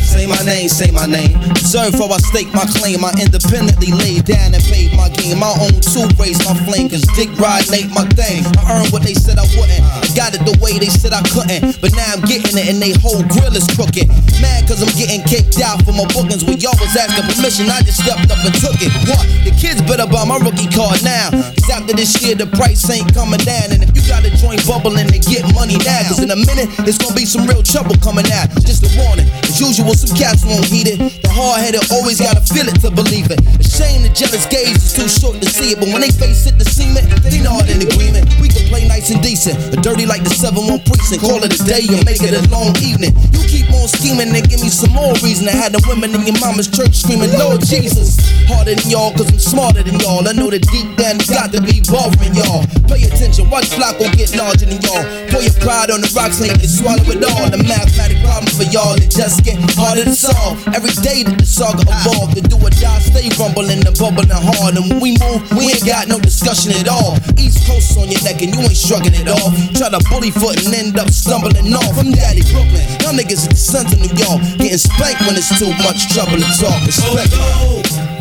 Say 0.04 0.26
my 0.26 0.44
name, 0.44 0.68
say 0.68 0.90
my 0.90 1.06
name. 1.06 1.43
Observe 1.74 1.98
how 1.98 2.14
I 2.14 2.22
stake 2.22 2.54
my 2.54 2.62
claim. 2.70 3.02
I 3.02 3.10
independently 3.18 3.90
laid 3.90 4.30
down 4.30 4.54
and 4.54 4.62
paid 4.70 4.94
my 4.94 5.10
game. 5.10 5.42
My 5.42 5.50
own 5.58 5.74
two 5.82 6.06
raise 6.22 6.38
my 6.46 6.54
flame, 6.62 6.86
cause 6.86 7.02
dick 7.18 7.26
ride 7.34 7.66
ain't 7.74 7.90
my 7.90 8.06
thing. 8.14 8.46
I 8.62 8.78
earned 8.78 8.94
what 8.94 9.02
they 9.02 9.10
said 9.10 9.42
I 9.42 9.46
wouldn't. 9.58 9.82
Got 10.14 10.38
it 10.38 10.46
the 10.46 10.54
way 10.62 10.78
they 10.78 10.86
said 10.86 11.10
I 11.10 11.18
couldn't. 11.34 11.82
But 11.82 11.90
now 11.98 12.14
I'm 12.14 12.22
getting 12.30 12.54
it 12.54 12.70
and 12.70 12.78
they 12.78 12.94
whole 13.02 13.26
grill 13.26 13.50
is 13.58 13.66
crooked. 13.74 14.06
Mad 14.38 14.70
cause 14.70 14.86
I'm 14.86 14.94
getting 14.94 15.26
kicked 15.26 15.58
out 15.58 15.82
for 15.82 15.90
my 15.90 16.06
bookings. 16.14 16.46
When 16.46 16.62
y'all 16.62 16.78
was 16.78 16.94
asking 16.94 17.26
permission, 17.26 17.66
I 17.66 17.82
just 17.82 18.06
stepped 18.06 18.30
up 18.30 18.38
and 18.38 18.54
took 18.62 18.78
it. 18.78 18.94
What? 19.10 19.26
The 19.42 19.50
kids 19.58 19.82
better 19.82 20.06
buy 20.06 20.22
my 20.22 20.38
rookie 20.38 20.70
card 20.70 21.02
now. 21.02 21.34
Cause 21.58 21.74
after 21.74 21.98
this 21.98 22.14
year, 22.22 22.38
the 22.38 22.46
price 22.54 22.86
ain't 22.86 23.10
coming 23.10 23.42
down. 23.42 23.74
And 23.74 23.82
if 23.82 23.90
you 23.98 24.02
got 24.06 24.22
a 24.22 24.30
joint 24.38 24.62
bubbling, 24.62 25.10
then 25.10 25.26
get 25.26 25.42
money 25.50 25.82
now. 25.82 26.06
Cause 26.06 26.22
in 26.22 26.30
a 26.30 26.38
minute, 26.38 26.70
it's 26.86 27.02
gonna 27.02 27.18
be 27.18 27.26
some 27.26 27.50
real 27.50 27.66
trouble 27.66 27.98
coming 27.98 28.30
out. 28.30 28.46
Just 28.62 28.86
a 28.86 28.90
warning. 28.94 29.26
As 29.54 29.62
usual, 29.62 29.94
some 29.94 30.10
cats 30.18 30.42
won't 30.42 30.66
heed 30.66 30.90
it. 30.90 30.98
The 31.22 31.30
hard 31.30 31.62
headed 31.62 31.86
always 31.94 32.18
gotta 32.18 32.42
feel 32.42 32.66
it 32.66 32.74
to 32.82 32.90
believe 32.90 33.30
it. 33.30 33.38
A 33.38 33.62
shame 33.62 34.02
the 34.02 34.10
jealous 34.10 34.50
gaze 34.50 34.82
is 34.82 34.90
too 34.90 35.06
short 35.06 35.38
to 35.38 35.46
see 35.46 35.70
it. 35.70 35.78
But 35.78 35.94
when 35.94 36.02
they 36.02 36.10
face 36.10 36.50
it, 36.50 36.58
the 36.58 36.66
cement, 36.66 37.06
they 37.22 37.38
not 37.38 37.70
in 37.70 37.78
agreement. 37.78 38.26
We 38.42 38.50
can 38.50 38.66
play 38.66 38.82
nice 38.90 39.14
and 39.14 39.22
decent, 39.22 39.54
but 39.70 39.78
dirty 39.78 40.10
like 40.10 40.26
the 40.26 40.34
7-1 40.34 40.82
precinct. 40.82 41.22
Call 41.22 41.38
it 41.38 41.54
a 41.54 41.60
day 41.62 41.86
and 41.86 42.02
make 42.02 42.18
it 42.18 42.34
a 42.34 42.42
long 42.50 42.74
evening. 42.82 43.14
You 43.30 43.46
keep 43.46 43.70
on 43.70 43.86
scheming 43.86 44.34
and 44.34 44.42
give 44.42 44.58
me 44.58 44.66
some 44.74 44.90
more 44.90 45.14
reason 45.22 45.46
to 45.46 45.54
have 45.54 45.70
the 45.70 45.78
women 45.86 46.10
in 46.18 46.26
your 46.26 46.38
mama's 46.42 46.66
church 46.66 47.06
screaming, 47.06 47.30
Lord 47.38 47.62
Jesus. 47.62 48.18
Harder 48.50 48.74
than 48.74 48.90
y'all, 48.90 49.14
cause 49.14 49.30
I'm 49.30 49.38
smarter 49.38 49.86
than 49.86 50.02
y'all. 50.02 50.26
I 50.26 50.34
know 50.34 50.50
that 50.50 50.66
deep 50.66 50.98
down 50.98 51.22
it's 51.22 51.30
got 51.30 51.54
to 51.54 51.62
be 51.62 51.78
bothering 51.86 52.34
y'all. 52.34 52.66
Pay 52.90 53.06
attention, 53.06 53.46
watch 53.54 53.70
Flacco 53.70 54.10
get 54.18 54.34
larger 54.34 54.66
than 54.66 54.82
y'all. 54.82 55.06
Pour 55.30 55.46
your 55.46 55.54
pride 55.62 55.94
on 55.94 56.02
the 56.02 56.10
rocks 56.10 56.42
and 56.42 56.58
you 56.58 56.66
swallow 56.66 57.06
it 57.06 57.22
all. 57.22 57.46
The 57.54 57.62
mathematic 57.62 58.18
problem 58.26 58.50
for 58.50 58.66
y'all 58.74 58.98
that 58.98 59.14
just 59.14 59.43
get 59.44 59.60
harder 59.76 60.08
to 60.08 60.16
solve. 60.16 60.56
Every 60.72 60.96
day 61.04 61.22
that 61.22 61.36
the 61.36 61.44
saga 61.44 61.84
evolved, 61.84 62.34
the 62.34 62.42
do 62.48 62.56
or 62.56 62.72
die 62.72 62.98
stay 63.04 63.28
rumbling 63.36 63.84
and 63.84 63.94
bubbling 64.00 64.32
hard. 64.32 64.80
And 64.80 64.88
when 64.88 64.98
we 65.04 65.20
move, 65.20 65.44
we 65.52 65.68
ain't 65.68 65.84
got 65.84 66.08
no 66.08 66.16
discussion 66.16 66.72
at 66.72 66.88
all. 66.88 67.20
East 67.36 67.68
Coast 67.68 67.94
on 68.00 68.08
your 68.08 68.24
neck 68.24 68.40
and 68.40 68.56
you 68.56 68.64
ain't 68.64 68.74
shrugging 68.74 69.12
at 69.14 69.28
all. 69.28 69.52
Try 69.76 69.92
to 69.92 70.00
bully 70.08 70.32
foot 70.32 70.56
and 70.64 70.72
end 70.72 70.96
up 70.96 71.12
stumbling 71.12 71.68
off. 71.76 71.94
I'm 72.00 72.10
Daddy 72.10 72.42
Brooklyn, 72.48 72.82
y'all 73.04 73.12
niggas 73.12 73.44
at 73.44 73.52
the 73.52 73.60
center 73.60 73.94
of 73.94 74.02
New 74.02 74.14
York. 74.16 74.40
Getting 74.56 74.80
spanked 74.80 75.20
when 75.28 75.36
it's 75.36 75.52
too 75.60 75.70
much 75.84 76.08
trouble 76.16 76.40
to 76.40 76.48
talk. 76.56 76.80
Oh, 76.80 76.88
Respect. 76.88 77.36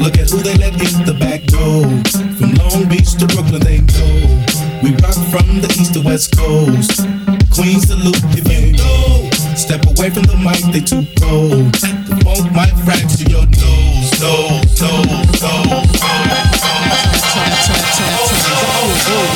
Look 0.03 0.19
at 0.19 0.27
who 0.27 0.43
they 0.43 0.59
let 0.59 0.75
in 0.75 1.07
the 1.07 1.15
back 1.15 1.47
door. 1.47 1.87
From 2.35 2.51
Long 2.59 2.91
Beach 2.91 3.15
to 3.23 3.25
Brooklyn, 3.31 3.63
they 3.63 3.79
know. 3.79 4.43
We 4.83 4.91
rock 4.99 5.15
from 5.31 5.63
the 5.63 5.71
east 5.79 5.95
to 5.95 6.01
west 6.03 6.35
coast. 6.35 7.07
Queens 7.55 7.87
salute 7.87 8.19
if 8.35 8.43
you 8.51 8.75
know. 8.75 9.32
Step 9.55 9.85
away 9.85 10.09
from 10.09 10.23
the 10.23 10.35
mic, 10.35 10.59
they 10.73 10.81
too 10.81 11.05
cold. 11.21 11.71
The 12.09 12.17
funk 12.25 12.51
might 12.57 12.73
fracture 12.83 13.29
your 13.29 13.45
nose, 13.45 14.09
nose, 14.17 14.81
nose, 14.81 15.41
nose, 15.41 15.93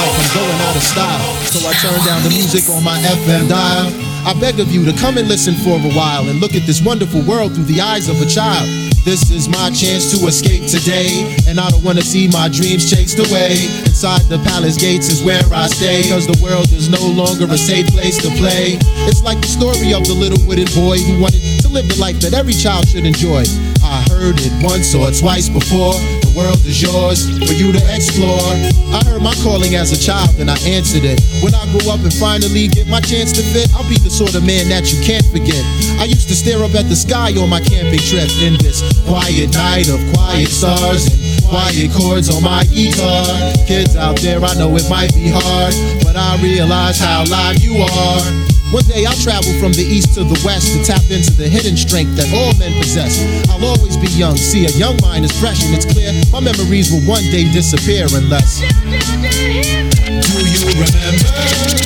like 0.02 0.18
I'm 0.18 0.30
going 0.34 0.60
out 0.66 0.76
of 0.76 0.82
style. 0.82 1.34
So 1.54 1.62
I 1.70 1.74
turned 1.80 2.04
down 2.04 2.24
the 2.24 2.30
music 2.30 2.68
on 2.70 2.84
my 2.84 2.98
FM 2.98 3.48
dial. 3.48 3.94
I 4.26 4.34
beg 4.42 4.60
of 4.60 4.72
you 4.72 4.84
to 4.86 4.94
come 5.00 5.18
and 5.18 5.28
listen 5.28 5.54
for 5.54 5.78
a 5.78 5.94
while 5.94 6.28
and 6.28 6.42
look 6.42 6.56
at 6.56 6.66
this 6.66 6.82
wonderful 6.82 7.22
world 7.22 7.54
through 7.54 7.70
the 7.70 7.80
eyes 7.80 8.10
of 8.10 8.20
a 8.20 8.26
child. 8.26 8.68
This 9.06 9.32
is 9.32 9.48
my 9.48 9.70
chance 9.70 10.12
to 10.18 10.26
escape 10.28 10.68
today, 10.68 11.24
and 11.48 11.60
I 11.60 11.70
don't 11.70 11.84
wanna 11.84 12.02
see 12.02 12.28
my 12.28 12.50
dreams 12.50 12.90
chased 12.90 13.20
away. 13.20 13.87
Inside 13.98 14.30
the 14.30 14.38
palace 14.46 14.78
gates 14.78 15.10
is 15.10 15.26
where 15.26 15.42
I 15.50 15.66
stay, 15.66 16.06
cause 16.06 16.30
the 16.30 16.38
world 16.38 16.70
is 16.70 16.86
no 16.86 17.02
longer 17.18 17.50
a 17.50 17.58
safe 17.58 17.90
place 17.90 18.22
to 18.22 18.30
play. 18.38 18.78
It's 19.10 19.26
like 19.26 19.42
the 19.42 19.50
story 19.50 19.90
of 19.90 20.06
the 20.06 20.14
little 20.14 20.38
witted 20.46 20.70
boy 20.78 21.02
who 21.02 21.18
wanted 21.18 21.42
to 21.66 21.70
live 21.74 21.90
the 21.90 21.98
life 21.98 22.22
that 22.22 22.38
every 22.38 22.54
child 22.54 22.86
should 22.86 23.10
enjoy. 23.10 23.42
I 23.82 24.06
heard 24.14 24.38
it 24.38 24.54
once 24.62 24.94
or 24.94 25.10
twice 25.10 25.50
before. 25.50 25.98
The 26.22 26.30
world 26.38 26.62
is 26.62 26.78
yours 26.78 27.26
for 27.42 27.58
you 27.58 27.74
to 27.74 27.82
explore. 27.90 28.46
I 28.94 29.02
heard 29.10 29.26
my 29.26 29.34
calling 29.42 29.74
as 29.74 29.90
a 29.90 29.98
child 29.98 30.38
and 30.38 30.54
I 30.54 30.62
answered 30.62 31.02
it. 31.02 31.18
When 31.42 31.58
I 31.58 31.66
grow 31.74 31.90
up 31.90 32.06
and 32.06 32.14
finally 32.14 32.70
get 32.70 32.86
my 32.86 33.02
chance 33.02 33.34
to 33.34 33.42
fit, 33.42 33.74
I'll 33.74 33.90
be 33.90 33.98
the 33.98 34.14
sort 34.14 34.38
of 34.38 34.46
man 34.46 34.70
that 34.70 34.94
you 34.94 35.02
can't 35.02 35.26
forget. 35.34 35.66
I 35.98 36.06
used 36.06 36.30
to 36.30 36.38
stare 36.38 36.62
up 36.62 36.78
at 36.78 36.86
the 36.86 36.94
sky 36.94 37.34
on 37.34 37.50
my 37.50 37.66
camping 37.66 38.06
trip 38.06 38.30
in 38.46 38.62
this 38.62 38.86
quiet 39.10 39.58
night 39.58 39.90
of 39.90 39.98
quiet 40.14 40.54
stars 40.54 41.27
quiet 41.46 41.92
chords 41.92 42.34
on 42.34 42.44
my 42.44 42.64
guitar. 42.66 43.26
Kids 43.68 43.96
out 43.96 44.18
there, 44.22 44.44
I 44.44 44.54
know 44.56 44.76
it 44.76 44.90
might 44.90 45.14
be 45.14 45.30
hard, 45.30 45.74
but 46.04 46.16
I 46.16 46.42
realize 46.42 47.00
how 47.00 47.24
live 47.30 47.62
you 47.62 47.78
are. 47.82 48.48
One 48.72 48.84
day 48.84 49.06
I'll 49.06 49.16
travel 49.16 49.54
from 49.60 49.72
the 49.72 49.84
east 49.84 50.14
to 50.16 50.24
the 50.24 50.40
west 50.44 50.76
to 50.76 50.84
tap 50.84 51.04
into 51.10 51.32
the 51.32 51.48
hidden 51.48 51.78
strength 51.78 52.18
that 52.18 52.28
all 52.36 52.52
men 52.60 52.76
possess. 52.82 53.16
I'll 53.50 53.64
always 53.64 53.96
be 53.96 54.08
young. 54.08 54.36
See, 54.36 54.66
a 54.66 54.72
young 54.76 54.98
mind 55.02 55.24
is 55.24 55.32
fresh 55.40 55.64
and 55.64 55.74
it's 55.74 55.86
clear 55.86 56.12
my 56.32 56.42
memories 56.42 56.92
will 56.92 57.02
one 57.08 57.24
day 57.32 57.50
disappear 57.52 58.08
unless. 58.12 58.60
Do 58.60 60.42
you 60.44 60.68
remember? 60.76 61.77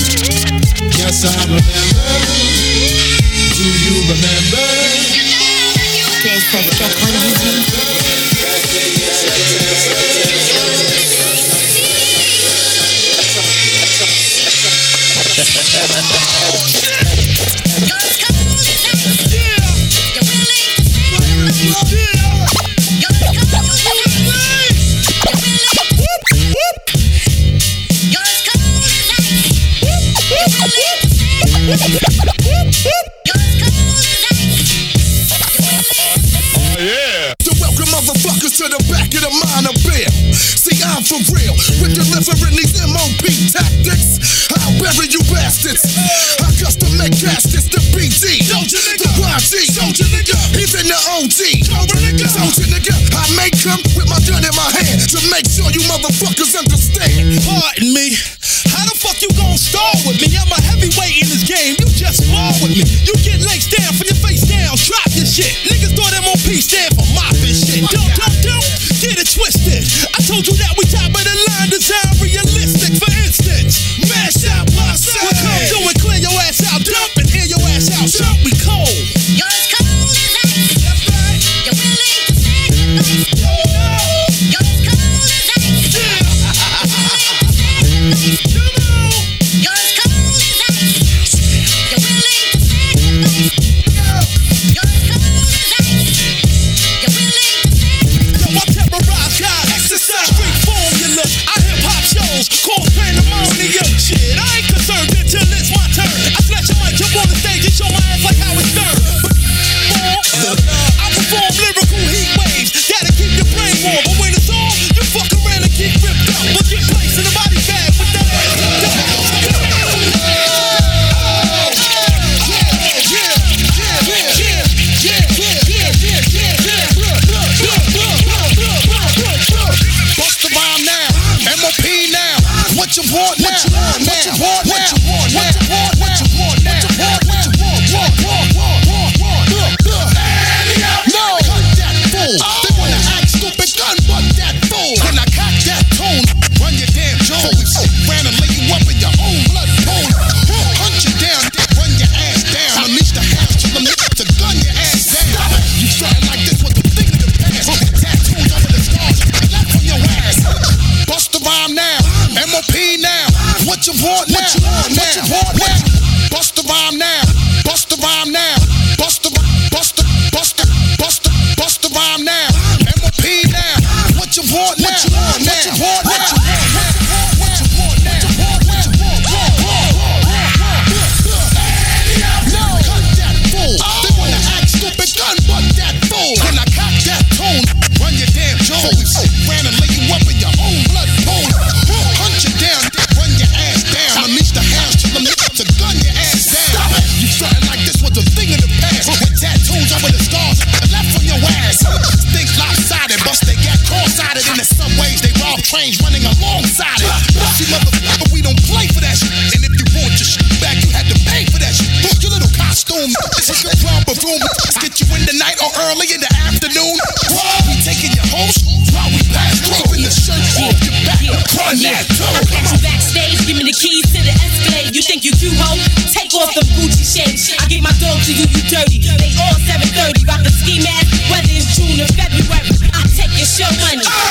off 226.42 226.54
them 226.56 226.66
Gucci 226.74 227.06
shades. 227.06 227.54
I 227.62 227.68
get 227.68 227.82
my 227.84 227.94
dog 228.02 228.18
to 228.26 228.34
you, 228.34 228.50
you 228.50 228.62
dirty. 228.66 228.98
They 228.98 229.32
all 229.38 229.54
730, 229.62 230.26
rock 230.26 230.42
the 230.42 230.50
ski 230.50 230.82
mask, 230.82 231.30
whether 231.30 231.54
it's 231.54 231.78
June 231.78 232.02
or 232.02 232.10
February. 232.18 232.74
I 232.98 233.06
take 233.14 233.32
your 233.38 233.46
show 233.46 233.70
money. 233.78 234.31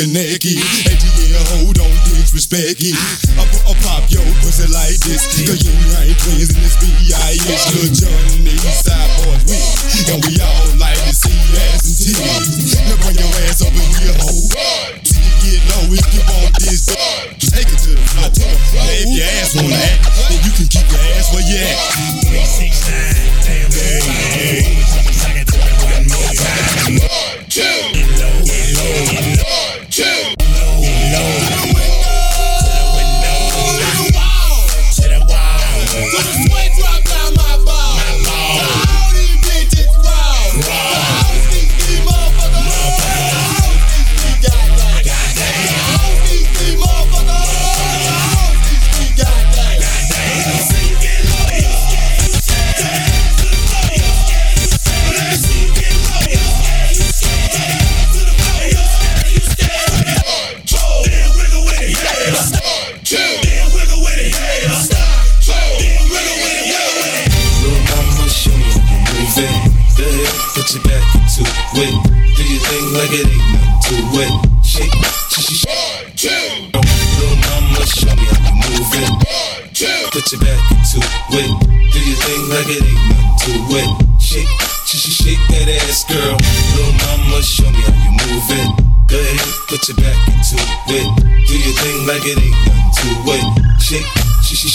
Bucking 0.00 0.12
naked. 0.14 0.56
And 0.88 0.96
yeah, 1.20 1.44
hold 1.56 1.78
on, 1.78 1.90
disrespect 2.08 2.80
it. 2.80 2.96
I 3.36 3.44
a 3.68 3.74
pop 3.84 4.10
your 4.10 4.24
pussy 4.40 4.66
like 4.72 4.96
this. 5.04 5.44
Cause 5.44 5.60
you 5.64 5.72
ain't 6.00 6.16
in 6.40 6.62
this 6.62 6.76
B.I.H. 6.80 7.09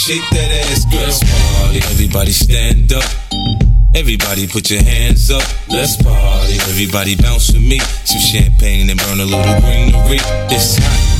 shake, 0.06 0.30
that 0.30 0.70
ass, 0.70 0.84
girl. 0.86 1.10
Party, 1.58 1.78
everybody 1.90 2.30
stand 2.30 2.92
up. 2.92 3.04
Everybody 3.94 4.46
put 4.46 4.70
your 4.70 4.82
hands 4.82 5.30
up, 5.32 5.42
let's 5.68 6.00
party. 6.00 6.54
Everybody 6.70 7.16
bounce 7.16 7.52
with 7.52 7.62
me. 7.62 7.80
Some 8.04 8.20
champagne 8.20 8.88
and 8.90 9.00
burn 9.00 9.20
a 9.20 9.24
little 9.24 9.60
greenery. 9.60 10.18
This 10.48 10.78
hot. 10.78 11.15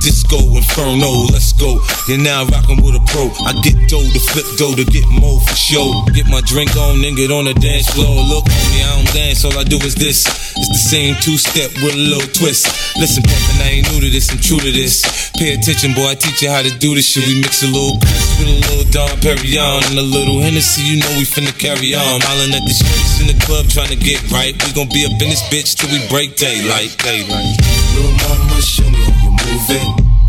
Disco 0.00 0.38
Inferno, 0.56 1.28
let's 1.32 1.52
go. 1.52 1.80
You're 2.06 2.22
now 2.22 2.44
rocking 2.46 2.82
with 2.82 2.94
a 2.94 3.02
pro. 3.10 3.30
I 3.44 3.52
get 3.62 3.76
dough 3.88 4.04
to 4.04 4.20
flip 4.32 4.46
dough 4.56 4.74
to 4.74 4.84
get 4.84 5.06
more 5.08 5.40
for 5.40 5.54
show. 5.54 5.86
Get 6.14 6.26
my 6.26 6.40
drink 6.46 6.76
on 6.76 7.04
and 7.04 7.16
get 7.16 7.30
on 7.30 7.44
the 7.44 7.54
dance 7.54 7.88
floor. 7.90 8.22
Look 8.24 8.46
me, 8.48 8.82
I 8.82 8.96
don't 8.96 9.12
dance, 9.14 9.44
all 9.44 9.56
I 9.58 9.64
do 9.64 9.76
is 9.82 9.94
this. 9.94 10.26
It's 10.26 10.70
the 10.72 10.82
same 10.82 11.14
two 11.20 11.36
step 11.36 11.70
with 11.82 11.94
a 11.94 12.02
little 12.02 12.28
twist. 12.34 12.66
Listen, 12.98 13.22
Peppin, 13.22 13.62
I 13.62 13.78
ain't 13.78 13.86
new 13.92 14.00
to 14.00 14.10
this, 14.10 14.30
I'm 14.30 14.38
true 14.38 14.58
to 14.58 14.72
this. 14.72 15.30
Pay 15.36 15.54
attention, 15.54 15.94
boy, 15.94 16.10
I 16.10 16.14
teach 16.14 16.42
you 16.42 16.50
how 16.50 16.62
to 16.62 16.72
do 16.78 16.94
this 16.94 17.06
shit. 17.06 17.26
We 17.26 17.40
mix 17.40 17.62
a 17.62 17.70
little 17.70 17.98
Chris 18.00 18.26
with 18.38 18.48
a 18.48 18.58
little 18.70 18.88
Dom 18.90 19.12
Perignon 19.20 19.90
and 19.90 19.98
a 19.98 20.02
little 20.02 20.40
Hennessy, 20.40 20.82
you 20.82 21.00
know 21.00 21.10
we 21.18 21.24
finna 21.24 21.54
carry 21.56 21.94
on. 21.94 22.20
Smiling 22.20 22.54
at 22.54 22.64
the 22.64 22.74
streets 22.74 23.20
in 23.20 23.26
the 23.28 23.38
club 23.44 23.66
trying 23.68 23.90
to 23.90 24.00
get 24.00 24.22
right. 24.30 24.54
We 24.64 24.72
gon' 24.72 24.88
be 24.88 25.04
up 25.06 25.14
in 25.22 25.28
this 25.30 25.42
bitch 25.50 25.76
till 25.76 25.90
we 25.90 26.00
break 26.08 26.36
daylight, 26.36 26.96
daylight. 26.98 27.54
Little 27.94 28.12
mama, 28.24 28.60
show 28.62 28.88
me 28.90 28.98
how 28.98 29.14
you 29.24 29.30
move 29.30 29.70
it. 29.70 29.87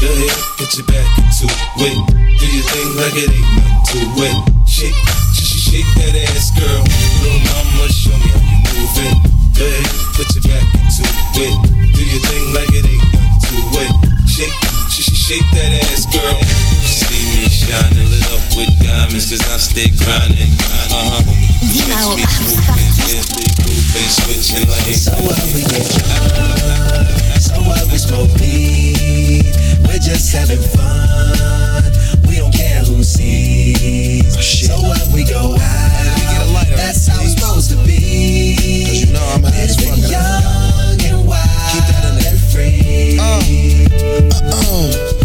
Go 0.09 0.15
ahead, 0.15 0.41
put 0.57 0.73
your 0.73 0.87
back 0.89 1.05
into 1.21 1.45
it. 1.45 1.97
Do 2.41 2.45
your 2.49 2.65
thing 2.65 2.89
like 2.97 3.13
it 3.13 3.29
ain't 3.29 3.45
nothing 3.61 3.77
to 3.93 4.25
it. 4.25 4.37
Shake, 4.65 4.97
shake, 5.37 5.85
shake 5.85 5.89
that 6.01 6.17
ass, 6.33 6.49
girl. 6.57 6.81
Little 7.21 7.37
mama, 7.45 7.85
show 7.93 8.17
me 8.17 8.33
how 8.33 8.41
you 8.41 8.57
move 8.73 8.97
it. 9.05 9.13
Go 9.53 9.69
ahead, 9.69 9.85
put 10.17 10.33
your 10.33 10.49
back 10.49 10.65
into 10.65 11.05
it. 11.45 11.53
Do 11.93 12.01
your 12.01 12.21
thing 12.25 12.45
like 12.57 12.73
it 12.73 12.89
ain't 12.89 13.05
nothing 13.05 13.53
to 13.53 13.85
it. 13.85 13.93
Shake, 14.25 14.57
shake, 14.89 15.13
shake 15.13 15.47
that 15.53 15.77
ass, 15.93 16.09
girl. 16.09 16.41
See 16.89 17.21
me 17.37 17.45
shining, 17.45 18.09
lit 18.09 18.25
up 18.33 18.41
with 18.57 18.73
diamonds, 18.81 19.29
cause 19.29 19.45
I 19.45 19.61
stay 19.61 19.93
grinding. 19.93 20.57
Uh 20.89 21.21
huh. 21.21 21.39
Switching 24.09 24.67
like 24.69 24.89
So 24.97 25.11
what 25.21 25.37
we 25.53 25.61
get 25.69 25.85
drunk, 25.85 27.37
so 27.37 27.61
what 27.61 27.85
we 27.91 27.97
smoke 27.97 28.33
weed, 28.41 29.45
we're 29.89 29.97
just 29.97 30.31
having 30.31 30.59
fun. 30.61 31.81
We 32.29 32.37
don't 32.37 32.53
care 32.53 32.83
who 32.83 33.03
sees. 33.03 34.37
Oh, 34.37 34.39
shit. 34.39 34.69
So 34.69 34.75
when 34.81 35.01
we 35.13 35.23
go 35.25 35.55
out, 35.59 36.67
that's 36.77 37.07
how 37.07 37.19
it's 37.23 37.33
supposed 37.33 37.71
to 37.71 37.77
be. 37.87 38.55
Cause 38.85 39.01
you 39.01 39.13
know 39.13 39.25
I'm 39.33 39.41
high 39.41 39.65
as 39.65 39.75
fuck. 39.75 39.97
Young 39.97 41.01
and 41.09 41.27
wild 41.27 41.71
Keep 41.73 41.85
that 41.89 42.05
in 42.05 42.15
there. 42.21 42.29
and 42.29 42.39
free. 42.53 43.17
Uh, 43.19 44.45
uh-oh 44.53 45.18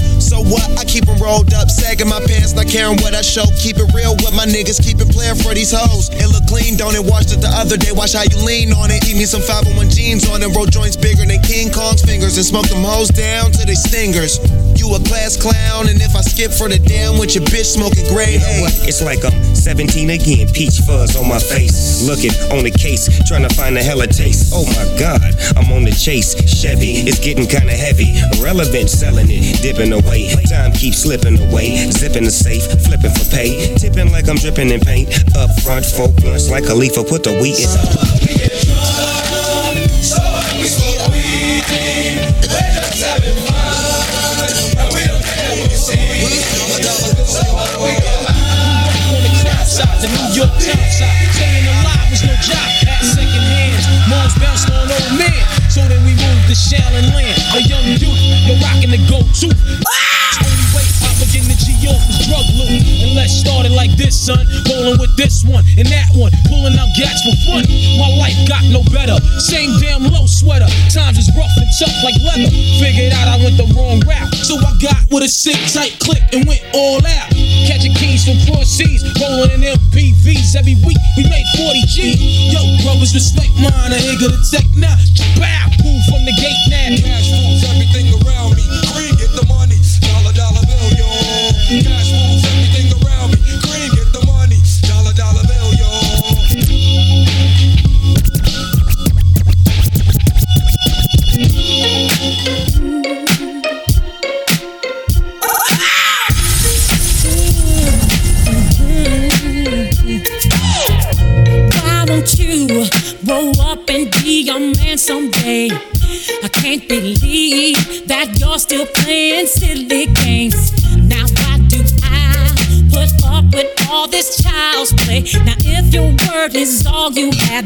what? 0.50 0.66
I 0.78 0.84
keep 0.84 1.06
them 1.06 1.18
rolled 1.20 1.52
up, 1.54 1.70
sagging 1.70 2.08
my 2.08 2.20
pants, 2.26 2.52
not 2.52 2.68
caring 2.68 2.98
what 3.00 3.14
I 3.14 3.22
show. 3.22 3.44
Keep 3.58 3.78
it 3.78 3.88
real 3.94 4.16
with 4.16 4.34
my 4.34 4.46
niggas, 4.46 4.82
keep 4.82 5.00
it 5.00 5.10
playing 5.10 5.36
for 5.36 5.54
these 5.54 5.72
hoes. 5.72 6.10
It 6.12 6.28
look 6.32 6.46
clean, 6.46 6.76
don't 6.76 6.94
it? 6.94 7.04
Washed 7.04 7.32
it 7.32 7.40
the 7.40 7.52
other 7.52 7.76
day, 7.76 7.92
watch 7.92 8.12
how 8.14 8.24
you 8.24 8.38
lean 8.44 8.72
on 8.72 8.90
it. 8.90 9.04
Eat 9.08 9.16
me 9.16 9.24
some 9.24 9.42
501 9.42 9.90
jeans 9.90 10.28
on 10.28 10.40
them, 10.40 10.52
roll 10.52 10.66
joints 10.66 10.96
bigger 10.96 11.24
than 11.24 11.40
King 11.42 11.70
Kong's 11.70 12.02
fingers, 12.02 12.36
and 12.36 12.46
smoke 12.46 12.68
them 12.68 12.82
hoes 12.82 13.08
down 13.08 13.52
to 13.52 13.62
their 13.64 13.78
stingers. 13.78 14.38
You 14.76 14.94
a 14.94 15.00
class 15.00 15.36
clown, 15.36 15.88
and 15.88 16.00
if 16.00 16.14
I 16.16 16.20
skip 16.20 16.52
for 16.52 16.68
the 16.68 16.78
damn 16.78 17.18
with 17.18 17.34
your 17.34 17.44
bitch 17.44 17.74
smoking 17.74 18.06
gray, 18.08 18.34
You 18.34 18.40
know 18.40 18.66
what? 18.66 18.74
It's 18.86 19.02
like 19.02 19.24
I'm 19.24 19.32
17 19.54 20.10
again, 20.10 20.48
peach 20.52 20.80
fuzz 20.84 21.16
on 21.16 21.28
my 21.28 21.38
face. 21.38 22.02
Looking 22.06 22.34
on 22.52 22.64
the 22.64 22.70
case, 22.70 23.08
trying 23.26 23.46
to 23.46 23.54
find 23.54 23.78
a 23.78 23.82
hella 23.82 24.06
taste. 24.06 24.52
Oh 24.54 24.66
my 24.66 24.86
god, 24.98 25.22
I'm 25.56 25.72
on 25.72 25.84
the 25.84 25.92
chase. 25.92 26.34
Chevy, 26.44 27.06
it's 27.06 27.18
getting 27.18 27.46
kinda 27.46 27.72
heavy. 27.72 28.12
Relevant, 28.42 28.90
selling 28.90 29.26
it, 29.30 29.62
dipping 29.62 29.92
away. 29.92 30.34
Time 30.48 30.72
keeps 30.72 30.98
slipping 30.98 31.38
away. 31.48 31.90
Zipping 31.90 32.24
the 32.24 32.30
safe, 32.30 32.64
flipping 32.84 33.12
for 33.12 33.24
pay. 33.30 33.74
Tipping 33.76 34.12
like 34.12 34.28
I'm 34.28 34.36
dripping 34.36 34.70
in 34.70 34.80
paint. 34.80 35.08
Up 35.36 35.50
front, 35.60 35.84
four 35.84 36.08
blunts 36.08 36.50
like 36.50 36.64
Khalifa, 36.64 37.04
put 37.04 37.22
the 37.22 37.32
wheat 37.40 37.60
in. 37.60 39.43
To 50.04 50.12
New 50.12 50.28
York 50.36 50.52
side. 50.60 51.32
Staying 51.32 51.64
alive 51.64 52.08
was 52.10 52.22
no 52.24 52.34
job 52.44 52.68
at 52.84 53.00
second 53.00 53.44
hands. 53.48 53.84
Moms 54.08 54.36
bounced 54.36 54.68
on 54.68 54.90
old 54.90 55.10
men. 55.16 55.32
So 55.70 55.80
then 55.88 56.04
we 56.04 56.12
moved 56.12 56.44
to 56.48 56.56
Shallon 56.56 57.08
Land. 57.16 57.40
A 57.56 57.60
young 57.64 57.84
youth, 57.96 58.20
you're 58.44 58.60
rocking 58.60 58.92
the 58.92 59.00
go-to. 59.08 59.48
Ah! 59.48 60.44
Only 60.44 60.66
way 60.76 60.84
I 61.08 61.10
begin 61.24 61.48
to 61.48 61.56
G 61.56 61.88
off 61.88 62.04
was 62.08 62.20
drug 62.28 62.44
loot. 62.52 62.83
Let's 63.14 63.30
start 63.30 63.62
it 63.62 63.70
like 63.70 63.94
this, 63.94 64.18
son. 64.18 64.42
Rolling 64.66 64.98
with 64.98 65.14
this 65.14 65.46
one 65.46 65.62
and 65.78 65.86
that 65.86 66.10
one. 66.18 66.34
Pulling 66.50 66.74
out 66.74 66.90
gats 66.98 67.22
for 67.22 67.36
fun. 67.46 67.62
My 67.94 68.10
life 68.18 68.34
got 68.50 68.66
no 68.74 68.82
better. 68.90 69.14
Same 69.38 69.70
damn 69.78 70.02
low 70.02 70.26
sweater. 70.26 70.66
Times 70.90 71.22
is 71.22 71.30
rough 71.38 71.54
and 71.54 71.70
tough 71.78 71.94
like 72.02 72.18
leather. 72.26 72.50
Figured 72.82 73.14
out 73.14 73.30
I 73.30 73.38
went 73.38 73.54
the 73.54 73.70
wrong 73.78 74.02
route. 74.02 74.34
So 74.42 74.58
I 74.58 74.74
got 74.82 74.98
with 75.14 75.22
a 75.22 75.30
sick 75.30 75.54
tight 75.70 75.94
click 76.02 76.26
and 76.34 76.42
went 76.42 76.66
all 76.74 76.98
out. 77.06 77.30
Catching 77.70 77.94
keys 77.94 78.26
from 78.26 78.34
cross 78.50 78.66
seas. 78.66 79.06
Rolling 79.22 79.62
in 79.62 79.78
MPVs 79.78 80.58
every 80.58 80.74
week. 80.82 80.98
We 81.14 81.30
made 81.30 81.46
40 81.54 81.86
G. 81.86 82.18
Yo, 82.50 82.58
brothers, 82.82 83.14
respect 83.14 83.54
mine. 83.62 83.94
I 83.94 84.02
ain't 84.02 84.18
gonna 84.18 84.42
take 84.50 84.74
now. 84.74 84.98
Bow. 85.38 85.70
Move 85.86 86.02
from 86.10 86.26
the 86.26 86.34
gate 86.34 86.62
now. 86.66 86.98
Cash 86.98 87.30
moves 87.30 87.62
everything 87.62 88.10
around 88.10 88.23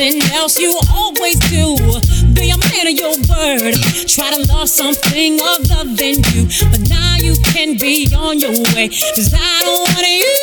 something 0.00 0.32
else 0.32 0.58
you 0.58 0.78
always 0.90 1.38
do. 1.50 1.76
Be 2.32 2.48
a 2.48 2.56
man 2.56 2.88
of 2.88 2.96
your 2.96 3.12
word. 3.28 3.76
Try 4.08 4.32
to 4.32 4.40
love 4.48 4.68
something 4.68 5.38
other 5.42 5.84
than 5.84 6.24
you. 6.32 6.48
But 6.72 6.88
now 6.88 7.16
you 7.20 7.36
can 7.52 7.76
be 7.76 8.08
on 8.16 8.40
your 8.40 8.56
way. 8.72 8.88
Cause 8.88 9.34
I 9.36 9.60
don't 9.60 9.84
want 9.84 10.00
you. 10.00 10.40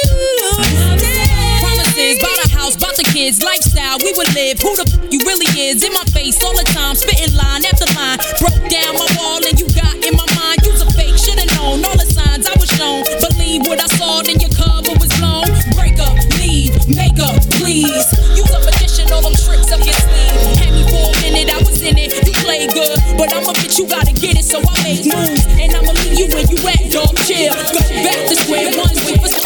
Promises, 1.57 2.21
bought 2.21 2.45
a 2.45 2.49
house, 2.53 2.75
bought 2.77 2.95
the 2.97 3.09
kids, 3.11 3.41
lifestyle 3.41 3.97
we 3.97 4.13
would 4.13 4.31
live. 4.35 4.59
Who 4.61 4.75
the 4.77 4.85
f- 4.85 5.11
you 5.11 5.19
really 5.25 5.49
is 5.57 5.81
in 5.83 5.91
my 5.93 6.05
face 6.13 6.37
all 6.43 6.53
the 6.53 6.67
time, 6.77 6.93
spitting 6.93 7.33
line 7.33 7.65
after 7.65 7.89
line. 7.97 8.19
Broke 8.37 8.61
down 8.69 8.93
my 8.93 9.09
wall 9.17 9.41
and 9.41 9.57
you 9.57 9.65
got 9.73 9.95
in 10.05 10.13
my 10.13 10.27
mind. 10.37 10.61
You's 10.69 10.85
a 10.85 10.89
fake, 10.93 11.17
should've 11.17 11.49
known 11.57 11.81
all 11.81 11.97
the 11.97 12.05
signs 12.05 12.45
I 12.45 12.53
was 12.61 12.69
shown. 12.77 13.01
Believe 13.25 13.65
what 13.65 13.81
I 13.81 13.89
saw, 13.97 14.21
then 14.21 14.37
your 14.37 14.53
cover 14.53 14.93
was 15.01 15.09
blown. 15.17 15.49
Break 15.73 15.97
up, 15.97 16.13
leave, 16.37 16.77
make 16.93 17.17
up, 17.17 17.41
please. 17.57 18.05
Tricks 19.47 19.71
up 19.71 19.79
your 19.79 19.95
sleeve. 19.95 20.59
Had 20.59 20.71
me 20.75 20.83
for 20.91 21.07
a 21.07 21.15
minute, 21.23 21.47
I 21.47 21.59
was 21.63 21.81
in 21.81 21.97
it. 21.97 22.11
You 22.27 22.33
play 22.43 22.67
good, 22.67 22.99
but 23.15 23.31
I'm 23.31 23.47
a 23.47 23.53
bitch, 23.55 23.79
you 23.79 23.87
gotta 23.87 24.11
get 24.11 24.35
it, 24.35 24.43
so 24.43 24.59
I 24.59 24.75
make 24.83 25.07
moves. 25.07 25.47
And 25.55 25.71
I'ma 25.71 25.95
leave 26.03 26.19
you 26.19 26.27
where 26.35 26.43
you 26.43 26.59
at, 26.67 26.91
dog. 26.91 27.15
Chill, 27.23 27.55
go 27.71 27.81
back 28.03 28.19
to 28.27 28.35
square 28.35 28.75
one. 28.75 28.91
Wait 29.07 29.23
for 29.23 29.37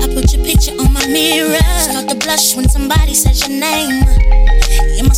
I 0.00 0.08
put 0.14 0.32
your 0.32 0.44
picture 0.44 0.72
on 0.80 0.92
my 0.92 1.06
mirror. 1.06 1.58
Start 1.78 2.08
to 2.08 2.14
blush 2.14 2.56
when 2.56 2.68
somebody 2.68 3.14
says 3.14 3.46
your 3.46 3.58
name. 3.60 4.19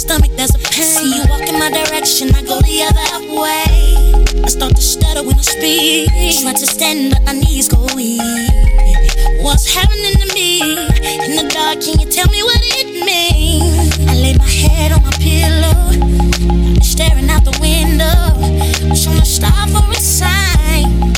Stomach, 0.03 0.33
there's 0.33 0.53
a 0.53 0.59
pain. 0.59 0.83
See 0.83 1.15
you 1.15 1.23
walk 1.31 1.43
in 1.43 1.57
my 1.61 1.71
direction, 1.71 2.35
I 2.35 2.43
go 2.43 2.59
the 2.59 2.83
other 2.91 3.39
way. 3.39 4.43
I 4.43 4.49
start 4.49 4.75
to 4.75 4.83
stutter 4.83 5.23
when 5.23 5.37
I 5.37 5.43
speak. 5.43 6.11
Try 6.43 6.53
to 6.53 6.67
stand, 6.67 7.13
but 7.13 7.23
my 7.23 7.35
knees 7.35 7.69
go 7.69 7.87
weak. 7.95 8.19
What's 9.45 9.73
happening 9.73 10.17
to 10.19 10.35
me? 10.35 10.61
In 10.61 11.37
the 11.39 11.49
dark, 11.55 11.83
can 11.83 12.01
you 12.01 12.11
tell 12.11 12.27
me 12.33 12.43
what 12.43 12.59
it 12.83 12.91
means? 13.07 13.97
I 14.11 14.15
lay 14.17 14.35
my 14.35 14.45
head 14.45 14.91
on 14.91 15.03
my 15.05 15.13
pillow, 15.23 15.95
staring 16.83 17.31
out 17.31 17.45
the 17.45 17.57
window. 17.63 18.91
Wish 18.91 19.07
on 19.07 19.19
a 19.19 19.25
star 19.25 19.69
for 19.69 19.89
a 19.89 19.95
sign. 19.95 21.12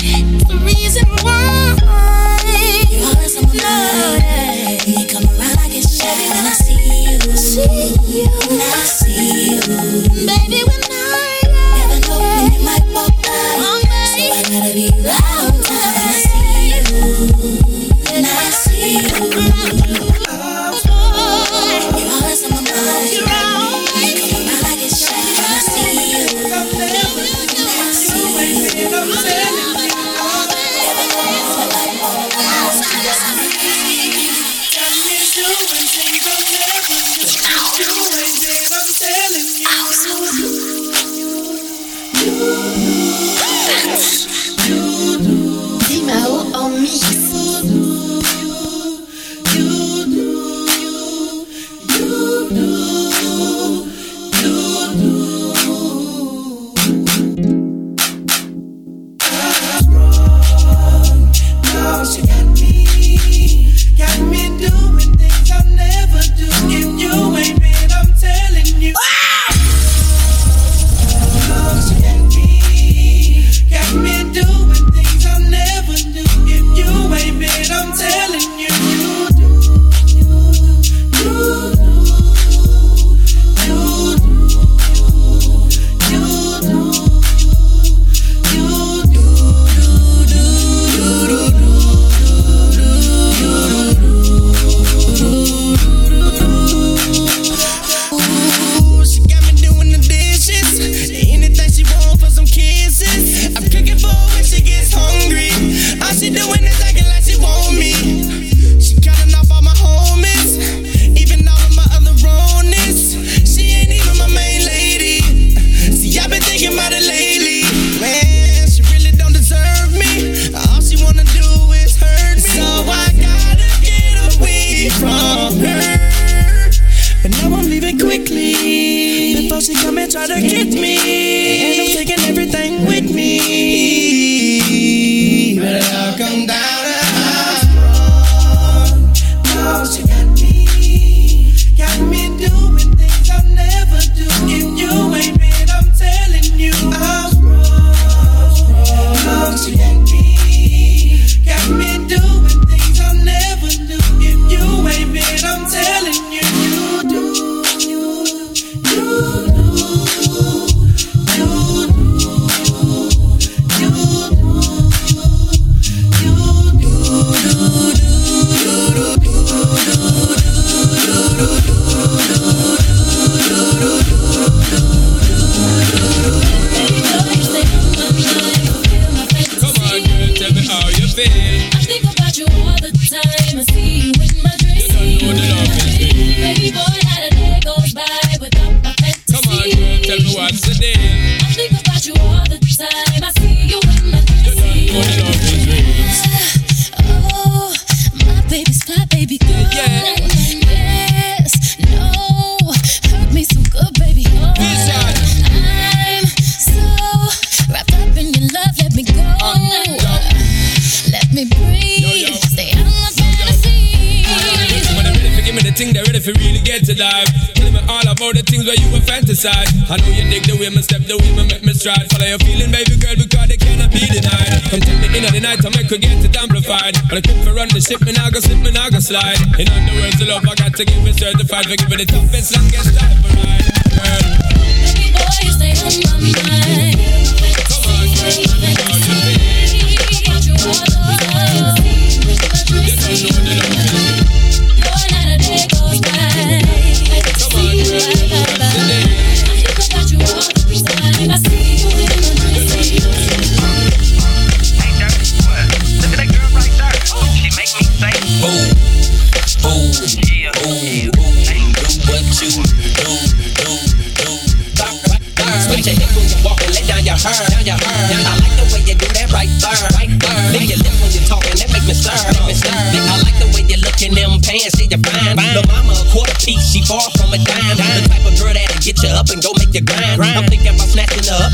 Slide. 229.04 229.36
In 229.60 229.68
other 229.68 230.00
words, 230.00 230.18
the 230.18 230.24
love 230.24 230.48
I 230.48 230.54
got 230.54 230.74
to 230.76 230.84
give 230.84 231.06
it 231.06 231.14
certified 231.14 231.66
for 231.66 231.76
giving 231.76 231.98
the 231.98 232.06
toughest, 232.06 232.56
longest 232.56 232.98
time 232.98 233.22
for. 233.22 233.63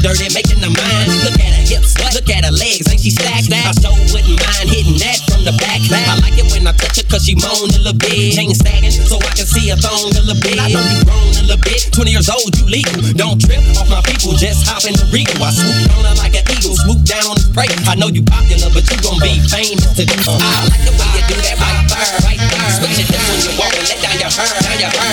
Up 0.01 0.17
dirty, 0.17 0.33
making 0.33 0.61
her 0.65 0.73
mine. 0.73 1.09
Look 1.25 1.37
at 1.37 1.53
her 1.53 1.65
hips, 1.65 1.97
look 2.01 2.29
at 2.29 2.45
her 2.45 2.55
legs, 2.55 2.89
ain't 2.89 3.01
she 3.01 3.11
stacked? 3.11 3.53
I 3.53 3.73
so 3.77 3.93
wouldn't 4.13 4.41
mind 4.41 4.69
hitting 4.69 4.99
that 5.05 5.21
from 5.29 5.45
the 5.45 5.53
back. 5.61 5.81
I 5.93 6.17
like 6.21 6.37
it 6.37 6.49
when 6.53 6.67
I 6.67 6.73
touch 6.73 6.97
her 7.01 7.07
cause 7.09 7.25
she 7.25 7.37
moan 7.37 7.69
a 7.71 7.81
little 7.81 7.97
bit. 7.97 8.37
Chain 8.37 8.53
sagging 8.55 8.91
so 8.93 9.21
I 9.21 9.31
can 9.37 9.47
see 9.47 9.69
her 9.69 9.77
thong 9.77 10.11
a 10.11 10.21
little 10.25 10.41
bit. 10.41 10.57
I 10.57 10.73
know 10.73 10.81
you 10.81 11.05
grown 11.05 11.33
a 11.37 11.45
little 11.45 11.61
bit, 11.61 11.93
20 11.93 12.11
years 12.11 12.29
old, 12.33 12.51
you 12.57 12.67
legal. 12.67 12.97
Don't 13.17 13.41
trip 13.41 13.61
off 13.77 13.89
my 13.89 14.01
people, 14.09 14.37
just 14.37 14.65
hop 14.65 14.85
in 14.89 14.97
the 14.97 15.07
regal. 15.13 15.37
I 15.45 15.53
swoop 15.53 15.93
on 15.97 16.05
her 16.09 16.17
like 16.17 16.35
an 16.37 16.45
eagle, 16.49 16.77
swoop 16.77 17.01
down 17.05 17.25
on 17.29 17.37
the 17.37 17.45
spray. 17.45 17.71
I 17.89 17.95
know 17.97 18.09
you 18.09 18.25
popular, 18.25 18.73
but 18.73 18.85
you 18.89 18.97
gon' 19.05 19.21
be 19.21 19.41
famous 19.53 19.91
today. 19.93 20.17
I 20.17 20.65
like 20.71 20.85
the 20.87 20.93
way 20.97 21.09
you 21.19 21.23
do 21.29 21.37
that 21.45 21.57
right 21.61 21.85
there, 21.89 22.15
right 22.25 22.41
there. 22.41 22.71
Switch 22.79 22.97
your 23.05 23.09
hips 23.11 23.27
when 23.29 23.41
you 23.45 23.53
walk 23.59 23.75
and 23.77 23.85
let 23.85 23.99
down 24.01 24.17
your 24.17 24.33
hair, 24.33 24.55
down 24.65 24.79
your 24.81 24.93
hair. 24.93 25.10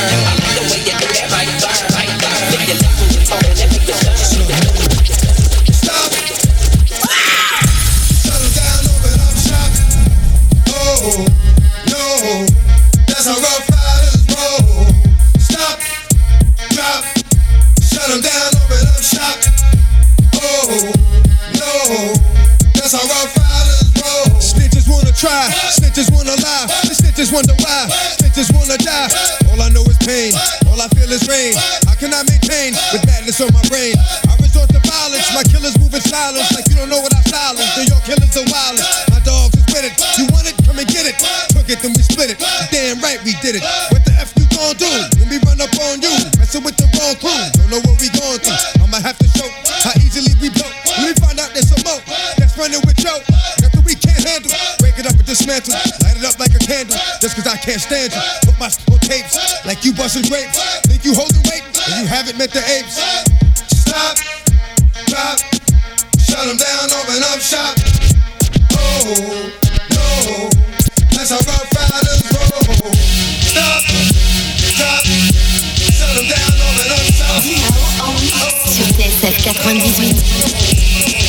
That's 52.37 52.57
running 52.57 52.81
with 52.85 52.97
Joe. 52.97 53.19
Nothing 53.61 53.83
we 53.85 53.95
can't 53.95 54.23
handle. 54.23 54.51
Break 54.79 54.97
it 54.97 55.05
up 55.05 55.13
and 55.13 55.25
dismantle. 55.25 55.73
Light 56.03 56.17
it 56.17 56.25
up 56.25 56.39
like 56.39 56.53
a 56.55 56.59
candle. 56.59 56.97
Just 57.21 57.35
cause 57.35 57.47
I 57.47 57.57
can't 57.57 57.81
stand 57.81 58.13
you. 58.13 58.21
Put 58.45 58.59
my 58.59 58.69
tapes 59.07 59.37
like 59.65 59.83
you 59.85 59.93
busting 59.93 60.27
grapes. 60.27 60.59
Think 60.87 61.05
you 61.05 61.13
holding 61.13 61.41
weight 61.47 61.63
and 61.63 62.01
you 62.01 62.07
haven't 62.07 62.37
met 62.37 62.51
the 62.51 62.59
apes. 62.59 62.99
Stop, 63.71 64.17
drop, 65.07 65.39
shut 66.19 66.43
'em 66.43 66.57
down, 66.57 66.91
open 66.91 67.23
up 67.23 67.39
shop. 67.39 67.75
Oh, 68.75 69.51
no, 69.95 70.49
that's 71.15 71.31
how 71.31 71.39
rough 71.47 71.71
riders 71.71 72.21
roll. 72.35 72.91
Stop, 73.47 73.81
drop, 74.75 75.03
shut 75.95 76.11
them 76.15 76.27
down, 76.27 76.51
open 76.67 76.91
up 76.91 77.07
shop. 77.15 77.41
Sur 78.67 78.87
TSF 78.93 79.57
98. 79.65 81.26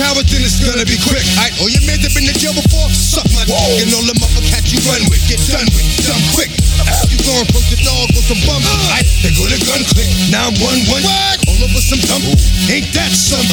Bring 0.00 0.08
it 0.08 0.16
you 0.16 0.24
cowards, 0.24 0.32
then 0.32 0.40
it's 0.40 0.60
gonna 0.64 0.86
be 0.88 0.96
quick. 1.04 1.24
Aight, 1.36 1.52
oh, 1.60 1.68
all 1.68 1.68
your 1.68 1.84
that 1.84 2.12
been 2.16 2.24
in 2.24 2.36
jail 2.36 2.56
before, 2.56 2.88
suck 2.88 3.28
my 3.36 3.44
dick. 3.44 3.84
And 3.84 3.92
all 3.92 4.04
the 4.08 4.16
motherfuckers 4.16 4.72
you 4.72 4.80
run 4.88 5.02
with, 5.12 5.20
get 5.28 5.40
done 5.44 5.68
with, 5.76 5.84
done 6.08 6.24
quick. 6.32 6.50
You 7.12 7.18
gon' 7.20 7.44
approach 7.44 7.68
the 7.68 7.78
dog 7.84 8.08
with 8.16 8.24
some 8.24 8.40
bums. 8.48 8.64
Aight, 8.96 9.06
they 9.20 9.32
go 9.36 9.44
to 9.44 9.58
gun 9.68 9.82
click. 9.92 10.08
Now 10.32 10.48
I'm 10.48 10.56
one 10.64 10.80
one. 10.88 11.04
All 11.04 11.60
over 11.60 11.82
some 11.82 12.00
dumb. 12.08 12.24
Ain't 12.72 12.88
that 12.96 13.12
some? 13.12 13.44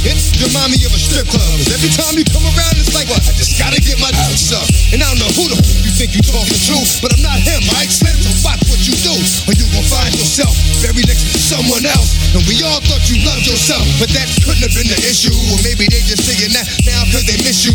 It's 0.00 0.32
remind 0.40 0.72
me 0.72 0.80
of 0.88 0.96
a 0.96 1.00
strip 1.00 1.28
club. 1.28 1.44
'Cause 1.60 1.68
every 1.76 1.92
time 1.92 2.16
you 2.16 2.24
come 2.24 2.46
around, 2.48 2.74
it's 2.80 2.96
like 2.96 3.04
what? 3.12 3.20
I 3.20 3.32
just 3.36 3.60
gotta 3.60 3.80
get 3.84 4.00
my 4.00 4.08
dukes 4.08 4.48
up. 4.56 4.64
And 4.96 5.04
I 5.04 5.06
don't 5.12 5.20
know 5.20 5.32
who 5.36 5.52
the 5.52 5.60
f- 5.60 5.84
you 5.84 5.92
think 5.92 6.16
you 6.16 6.22
talking 6.24 6.56
to, 6.56 6.76
but 7.04 7.12
I'm 7.12 7.20
not 7.20 7.36
him. 7.36 7.60
I 7.76 7.84
Slim, 7.90 8.16
so 8.22 8.30
watch 8.40 8.62
do, 9.00 9.14
or 9.48 9.54
you 9.56 9.64
gon' 9.72 9.86
find 9.88 10.12
yourself 10.12 10.52
buried 10.84 11.08
next 11.08 11.24
to 11.32 11.40
someone 11.40 11.84
else. 11.88 12.16
And 12.36 12.44
we 12.44 12.60
all 12.64 12.80
thought 12.84 13.00
you 13.08 13.16
loved 13.24 13.48
yourself, 13.48 13.84
but 13.96 14.12
that 14.12 14.28
couldn't 14.44 14.60
have 14.60 14.74
been 14.76 14.88
the 14.88 15.00
issue. 15.08 15.32
Or 15.52 15.58
maybe 15.64 15.88
they 15.88 16.04
just 16.04 16.24
saying 16.24 16.52
that 16.52 16.68
now 16.84 17.00
'cause 17.08 17.24
they 17.24 17.36
miss 17.40 17.64
you. 17.64 17.72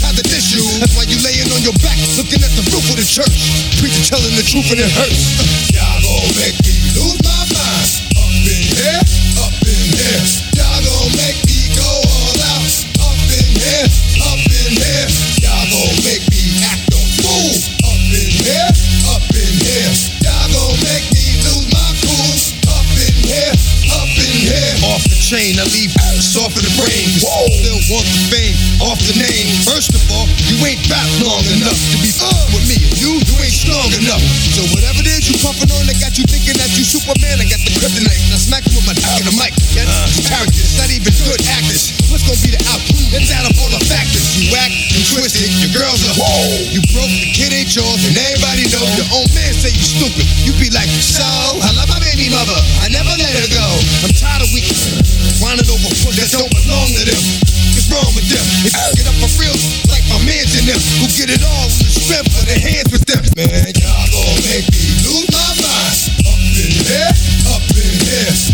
Tried 0.00 0.16
to 0.16 0.24
diss 0.24 0.52
you. 0.52 0.64
That's 0.80 0.96
why 0.96 1.04
you 1.04 1.20
laying 1.20 1.52
on 1.52 1.60
your 1.62 1.76
back, 1.84 1.96
looking 2.16 2.40
at 2.40 2.52
the 2.56 2.64
roof 2.72 2.84
of 2.90 2.96
the 2.96 3.04
church. 3.04 3.36
Preacher 3.80 4.04
telling 4.08 4.34
the 4.36 4.44
truth 4.44 4.68
and 4.72 4.80
it 4.80 4.90
hurts. 4.90 5.22
Y'all 5.76 6.00
gon' 6.00 6.32
make 6.40 6.56
me 6.64 6.76
lose 6.96 7.18
my 7.24 7.40
mind. 7.52 7.88
Up 8.16 8.32
in 8.48 8.62
here, 8.72 9.00
up 9.44 9.56
in 9.68 9.84
here. 9.92 10.22
Y'all 10.56 10.80
gon' 10.80 11.12
make 11.16 11.40
me 11.44 11.60
go 11.76 11.88
all 11.88 12.40
out. 12.56 12.72
Up 13.04 13.20
in 13.36 13.48
here, 13.52 13.86
up 14.32 14.40
in 14.48 14.72
here. 14.80 15.08
Y'all 15.44 15.66
gon' 15.72 15.96
make 16.08 16.24
me 16.32 16.42
act 16.72 16.88
a 16.92 17.00
fool. 17.20 17.52
Up 17.84 18.00
in 18.16 18.30
here, 18.44 18.70
up 19.12 19.24
in 19.32 19.54
here. 19.60 20.13
I 25.34 25.66
leave 25.74 25.90
soft 26.22 26.54
in 26.54 26.62
the 26.62 26.70
brain. 26.78 27.10
Still 27.18 27.82
want 27.90 28.06
the 28.06 28.22
fame, 28.30 28.54
off 28.78 29.02
the 29.02 29.18
name. 29.18 29.50
First 29.66 29.90
of 29.90 30.06
all, 30.14 30.30
you 30.46 30.62
ain't 30.62 30.78
rap 30.86 31.10
long 31.26 31.42
enough 31.58 31.74
to 31.90 31.98
be 31.98 32.14
with 32.54 32.62
me. 32.70 32.83
And 33.04 33.20
you, 33.20 33.20
you 33.20 33.36
ain't 33.44 33.52
strong 33.52 33.90
enough. 34.00 34.24
So 34.56 34.64
whatever 34.72 35.04
it 35.04 35.12
is 35.12 35.28
you 35.28 35.36
puffin' 35.44 35.68
on, 35.76 35.84
that 35.92 36.00
got 36.00 36.16
you 36.16 36.24
thinking 36.24 36.56
that 36.56 36.72
you 36.72 36.88
Superman. 36.88 37.36
I 37.36 37.44
got 37.44 37.60
the 37.60 37.76
kryptonite. 37.76 38.16
I 38.32 38.40
smack 38.40 38.64
you 38.64 38.80
with 38.80 38.88
my 38.88 38.96
dick 38.96 39.20
in 39.20 39.28
the 39.28 39.36
mic. 39.36 39.52
That's 39.76 39.92
uh. 39.92 40.24
characters, 40.24 40.72
not 40.80 40.88
even 40.88 41.12
good 41.20 41.36
actors. 41.52 41.92
What's 42.08 42.24
gonna 42.24 42.40
be 42.40 42.56
the 42.56 42.64
outcome? 42.64 43.04
Let's 43.12 43.28
add 43.28 43.44
up 43.44 43.60
all 43.60 43.68
the 43.76 43.84
factors. 43.92 44.24
You 44.40 44.56
whack, 44.56 44.72
you 44.72 45.04
twisted, 45.04 45.52
your 45.60 45.76
girls 45.76 46.00
are 46.00 46.16
whoa. 46.16 46.48
You 46.72 46.80
broke, 46.96 47.12
the 47.12 47.28
kid 47.28 47.52
ain't 47.52 47.76
yours, 47.76 48.00
and 48.08 48.16
everybody 48.16 48.72
know 48.72 48.84
your 48.96 49.08
own 49.20 49.28
man 49.36 49.52
say 49.52 49.68
you 49.68 49.84
stupid. 49.84 50.24
You 50.40 50.56
be 50.56 50.72
like, 50.72 50.88
so 50.88 51.28
I 51.60 51.76
love 51.76 51.92
my 51.92 52.00
baby 52.00 52.32
mother. 52.32 52.56
I 52.80 52.88
never 52.88 53.12
let 53.20 53.36
her 53.36 53.48
go. 53.52 53.68
I'm 54.00 54.16
tired 54.16 54.40
of 54.40 54.48
weak 54.56 54.64
whining 55.44 55.68
over 55.68 55.92
foot 55.92 56.16
that 56.16 56.32
don't 56.32 56.48
belong 56.48 56.88
to 56.96 57.04
them. 57.04 57.63
What's 57.74 57.90
wrong 57.90 58.14
with 58.14 58.30
them? 58.30 58.46
You 58.62 58.70
get 58.70 59.10
up 59.10 59.18
for 59.18 59.42
real, 59.42 59.50
like 59.90 60.06
my 60.06 60.22
mans 60.22 60.54
in 60.54 60.62
them, 60.62 60.78
who 61.02 61.10
get 61.10 61.26
it 61.26 61.42
all 61.42 61.66
with 61.66 61.82
the 61.82 61.90
strength 61.90 62.30
of 62.38 62.46
their 62.46 62.54
hands 62.54 62.86
with 62.94 63.02
them. 63.02 63.26
Man, 63.34 63.74
y'all 63.74 64.06
gon' 64.14 64.38
make 64.46 64.70
me 64.70 64.94
lose 65.02 65.26
my 65.34 65.50
mind. 65.58 65.98
Up 66.22 66.38
in 66.54 66.70
here, 66.70 67.10
up 67.50 67.66
in 67.74 67.98
here. 67.98 68.53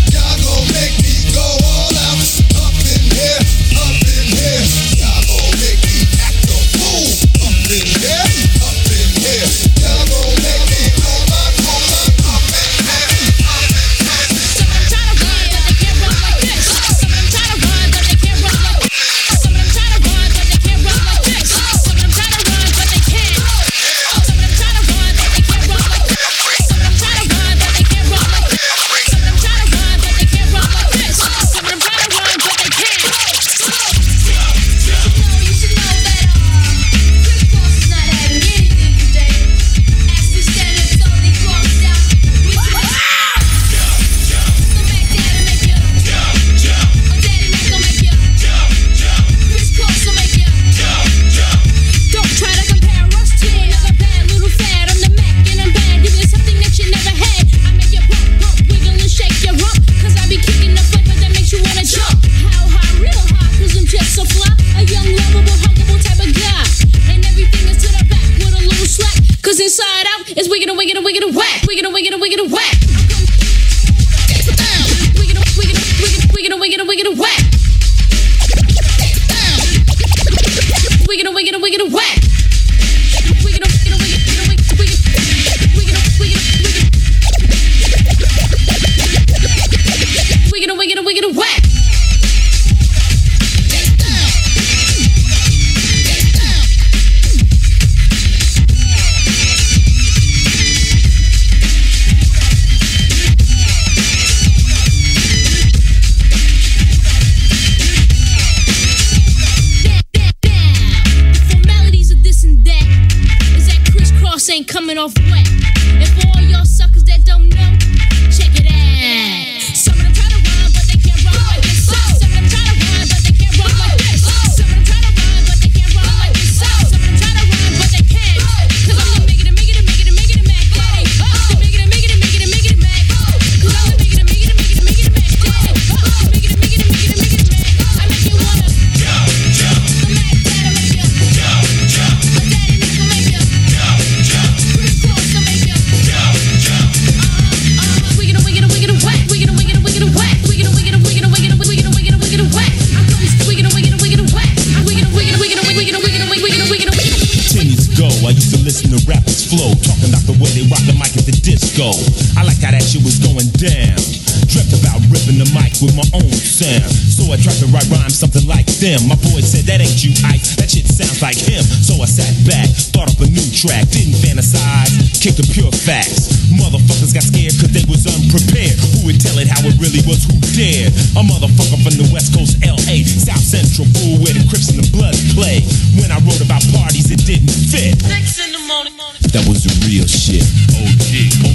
Track, 173.61 173.85
didn't 173.93 174.17
fantasize, 174.17 174.89
kicked 175.21 175.37
the 175.37 175.45
pure 175.53 175.69
facts. 175.69 176.33
Motherfuckers 176.49 177.13
got 177.13 177.21
scared 177.21 177.53
cause 177.61 177.69
they 177.69 177.85
was 177.85 178.09
unprepared. 178.09 178.73
Who 178.97 179.05
would 179.05 179.21
tell 179.21 179.37
it 179.37 179.45
how 179.45 179.61
it 179.69 179.77
really 179.77 180.01
was? 180.09 180.25
Who 180.25 180.33
dared? 180.57 180.89
A 181.13 181.21
motherfucker 181.21 181.77
from 181.85 181.93
the 181.93 182.09
West 182.09 182.33
Coast, 182.33 182.57
LA, 182.65 183.05
South 183.05 183.45
Central, 183.45 183.85
fool 184.01 184.17
where 184.25 184.33
the 184.33 184.41
Crips 184.49 184.73
and 184.73 184.81
the 184.81 184.89
Bloods 184.89 185.21
play. 185.37 185.61
When 186.01 186.09
I 186.09 186.17
wrote 186.25 186.41
about 186.41 186.65
parties, 186.73 187.13
it 187.13 187.21
didn't 187.21 187.53
fit. 187.53 188.01
Six 188.01 188.41
in 188.41 188.49
the 188.49 188.63
morning. 188.65 188.97
That 189.29 189.45
was 189.45 189.63
the 189.63 189.71
real 189.85 190.09
shit. 190.09 190.43
OG, 190.81 191.11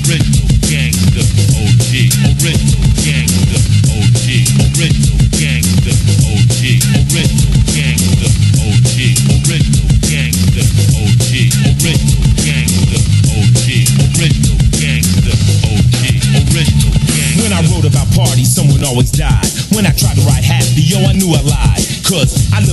original 0.07 0.36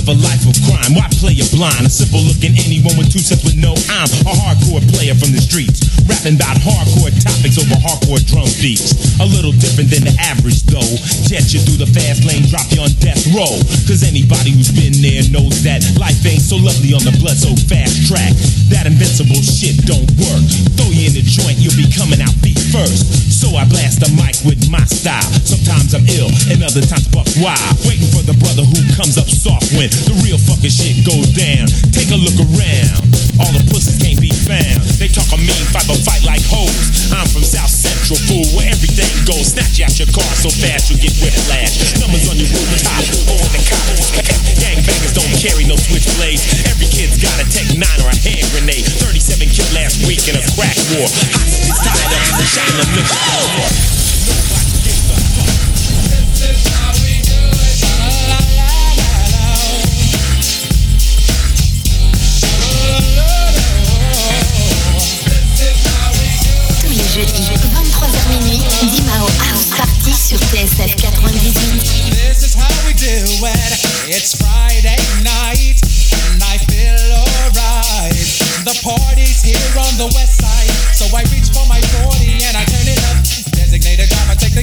a 0.08 0.12
life 0.12 0.44
of 0.44 0.56
crime. 0.66 0.94
Why 0.94 1.08
play 1.20 1.33
is 1.44 1.52
blind. 1.52 1.84
A 1.84 1.90
simple 1.92 2.20
looking 2.24 2.56
anyone 2.56 2.96
with 2.96 3.12
two 3.12 3.20
cents 3.20 3.44
with 3.44 3.56
no 3.60 3.76
I'm 3.92 4.08
a 4.24 4.32
hardcore 4.32 4.80
player 4.96 5.12
from 5.12 5.36
the 5.36 5.40
streets. 5.40 5.84
Rapping 6.08 6.36
about 6.40 6.56
hardcore 6.60 7.12
topics 7.20 7.60
over 7.60 7.76
hardcore 7.76 8.20
drum 8.24 8.48
beats. 8.60 8.96
A 9.20 9.26
little 9.26 9.52
different 9.52 9.92
than 9.92 10.04
the 10.08 10.14
average 10.20 10.64
though. 10.68 10.94
Jet 11.28 11.52
you 11.52 11.60
through 11.60 11.80
the 11.80 11.90
fast 11.90 12.24
lane, 12.24 12.44
drop 12.48 12.64
you 12.72 12.80
on 12.80 12.92
death 13.00 13.20
row. 13.36 13.52
Cause 13.84 14.04
anybody 14.04 14.56
who's 14.56 14.72
been 14.72 14.96
there 15.04 15.24
knows 15.28 15.60
that 15.64 15.84
life 16.00 16.20
ain't 16.24 16.44
so 16.44 16.56
lovely 16.56 16.96
on 16.96 17.04
the 17.04 17.14
blood 17.20 17.36
so 17.36 17.52
fast 17.68 18.08
track. 18.08 18.32
That 18.72 18.88
invincible 18.88 19.40
shit 19.44 19.84
don't 19.84 20.08
work. 20.16 20.44
Throw 20.80 20.88
you 20.92 21.12
in 21.12 21.14
the 21.16 21.24
joint, 21.24 21.60
you'll 21.60 21.76
be 21.76 21.88
coming 21.92 22.20
out 22.24 22.32
feet 22.40 22.60
first. 22.72 23.04
So 23.28 23.52
I 23.58 23.66
blast 23.68 24.00
the 24.00 24.08
mic 24.16 24.38
with 24.46 24.70
my 24.70 24.84
style. 24.88 25.28
Sometimes 25.44 25.92
I'm 25.92 26.06
ill, 26.16 26.30
and 26.48 26.62
other 26.64 26.80
times 26.80 27.10
fuck 27.12 27.28
why. 27.42 27.58
Waiting 27.84 28.08
for 28.14 28.24
the 28.24 28.36
brother 28.40 28.64
who 28.64 28.80
comes 28.96 29.18
up 29.18 29.28
soft 29.28 29.74
when 29.76 29.90
the 30.08 30.14
real 30.24 30.38
fucking 30.38 30.70
shit 30.70 31.04
goes 31.04 31.33
down. 31.34 31.66
Take 31.90 32.14
a 32.14 32.18
look 32.18 32.38
around. 32.38 33.02
All 33.42 33.50
the 33.50 33.62
pussies 33.66 33.98
can't 33.98 34.22
be 34.22 34.30
found. 34.30 34.78
They 35.02 35.10
talk 35.10 35.26
a 35.34 35.38
mean 35.38 35.66
fight, 35.74 35.84
but 35.90 35.98
fight 36.06 36.22
like 36.22 36.40
hoes. 36.46 37.10
I'm 37.10 37.26
from 37.26 37.42
South 37.42 37.70
Central, 37.70 38.14
fool, 38.30 38.46
where 38.54 38.70
everything 38.70 39.10
goes. 39.26 39.50
Snatch 39.50 39.82
out 39.82 39.90
your 39.98 40.06
car 40.14 40.30
so 40.38 40.48
fast 40.62 40.94
you 40.94 40.96
get 41.02 41.10
whiplash. 41.18 41.98
Numbers 41.98 42.30
on 42.30 42.38
your 42.38 42.46
rooftop, 42.54 43.02
on 43.34 43.50
the 43.50 43.62
cops. 43.66 44.14
Gangbangers 44.62 45.14
don't 45.18 45.34
carry 45.42 45.66
no 45.66 45.74
switchblades. 45.74 46.46
Every 46.70 46.86
kid's 46.86 47.18
got 47.18 47.34
a 47.42 47.46
Tech 47.50 47.66
9 47.74 47.82
or 47.82 48.10
a 48.14 48.18
hand 48.22 48.46
grenade. 48.54 48.86
37 49.02 49.50
killed 49.50 49.74
last 49.74 50.06
week 50.06 50.22
in 50.30 50.38
a 50.38 50.44
crack 50.54 50.78
war. 50.94 51.10
Hot, 51.10 51.82
tied 51.82 52.14
up, 52.14 52.46
shot 52.46 52.70
in 52.70 52.78
the 52.78 52.88
middle. 52.94 53.74
This 56.38 56.62
is 56.62 56.70
how 56.70 56.94
we 57.02 57.13
jeudi, 67.14 67.30
23h 67.30 68.28
minuit, 68.28 68.64
Dimao 68.90 69.26
House 69.38 69.70
Party 69.76 70.10
sur 70.10 70.38
TSF 70.50 70.96
98. 70.98 72.10
This 72.10 72.42
is 72.42 72.54
how 72.54 72.66
we 72.86 72.92
do 72.94 73.06
it. 73.06 73.72
It's 74.10 74.34
Friday 74.34 74.98
night, 75.22 75.78
and 76.26 76.42
I 76.42 76.58
feel 76.66 76.98
alright. 77.14 78.18
The 78.66 78.74
party's 78.82 79.42
here 79.46 79.78
on 79.78 79.94
the 79.94 80.10
west 80.18 80.42
side, 80.42 80.74
so 80.90 81.06
I 81.14 81.22
reach 81.30 81.54
for 81.54 81.62
my 81.70 81.78
40 82.02 82.34
and 82.50 82.56
I 82.56 82.64
turn 82.66 82.88
it 82.90 82.98
up. 83.06 83.22
Designated 83.54 84.10
driver, 84.10 84.34
take 84.34 84.53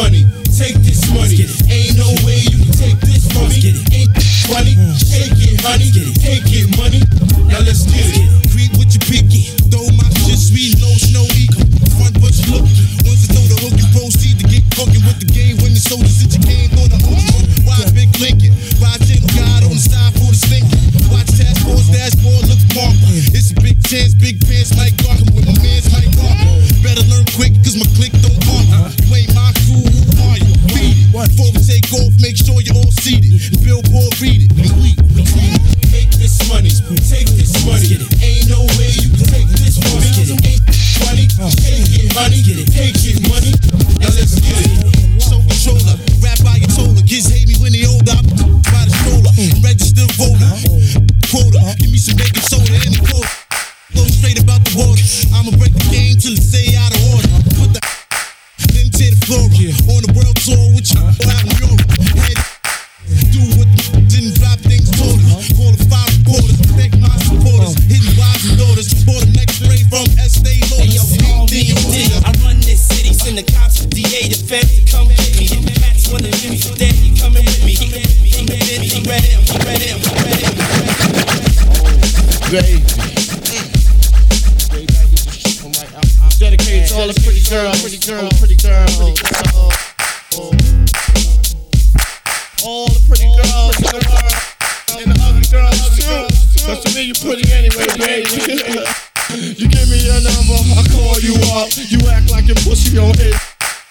money. 0.00 0.39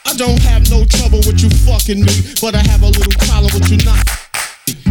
I 0.10 0.14
don't 0.16 0.42
have 0.42 0.68
no 0.72 0.86
trouble 0.86 1.20
with 1.20 1.44
you 1.44 1.52
fucking 1.52 2.02
me, 2.02 2.34
but 2.42 2.56
I 2.56 2.64
have 2.72 2.82
a 2.82 2.88
little 2.88 3.14
problem 3.28 3.54
with 3.54 3.70
you 3.70 3.78
not 3.86 4.29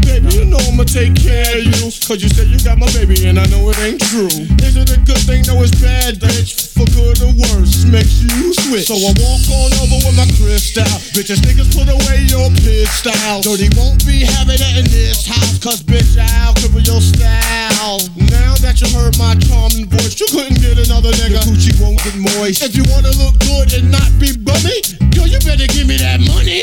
Baby, 0.03 0.35
you 0.35 0.45
know 0.47 0.59
I'ma 0.71 0.85
take 0.85 1.15
care 1.15 1.59
of 1.59 1.65
you. 1.65 1.93
Cause 2.07 2.23
you 2.23 2.29
said 2.29 2.49
you 2.49 2.59
got 2.65 2.79
my 2.79 2.91
baby 2.93 3.27
and 3.27 3.39
I 3.39 3.47
know 3.47 3.69
it 3.71 3.79
ain't 3.81 4.01
true. 4.11 4.33
Is 4.65 4.77
it 4.77 4.91
a 4.91 4.99
good 5.05 5.21
thing? 5.29 5.45
No, 5.47 5.63
it's 5.63 5.75
bad, 5.81 6.17
bitch. 6.19 6.75
For 6.75 6.87
good 6.95 7.19
or 7.23 7.33
worse, 7.35 7.85
makes 7.85 8.23
you 8.23 8.55
switch. 8.67 8.87
So 8.87 8.97
I 8.97 9.13
walk 9.19 9.45
on 9.51 9.71
over 9.83 9.99
with 10.03 10.17
my 10.17 10.29
crystal. 10.39 10.87
Bitches, 11.15 11.43
niggas, 11.45 11.71
put 11.75 11.91
away 11.91 12.27
your 12.27 12.49
pit 12.63 12.89
style. 12.89 13.43
Dirty 13.43 13.69
won't 13.77 14.05
be 14.07 14.25
having 14.25 14.59
it 14.59 14.75
in 14.79 14.87
this 14.91 15.27
house. 15.27 15.59
Cause 15.59 15.83
bitch, 15.83 16.17
I'll 16.19 16.55
cripple 16.55 16.85
your 16.85 17.01
style. 17.01 18.01
Now 18.31 18.55
that 18.63 18.81
you 18.81 18.89
heard 18.95 19.17
my 19.19 19.35
charming 19.37 19.87
voice, 19.87 20.19
you 20.21 20.27
couldn't 20.31 20.61
get 20.61 20.79
another 20.79 21.11
nigga. 21.19 21.39
Your 21.39 21.45
coochie 21.47 21.75
won't 21.81 21.99
get 22.03 22.17
moist. 22.17 22.63
If 22.63 22.77
you 22.77 22.85
wanna 22.89 23.13
look 23.19 23.39
good 23.41 23.73
and 23.75 23.91
not 23.91 24.09
be 24.19 24.37
bummy, 24.37 24.83
yo, 25.15 25.25
you 25.25 25.39
better 25.41 25.67
give 25.67 25.87
me 25.87 25.97
that 25.99 26.21
money. 26.21 26.63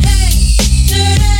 Hey, 0.00 0.32
today. 0.88 1.39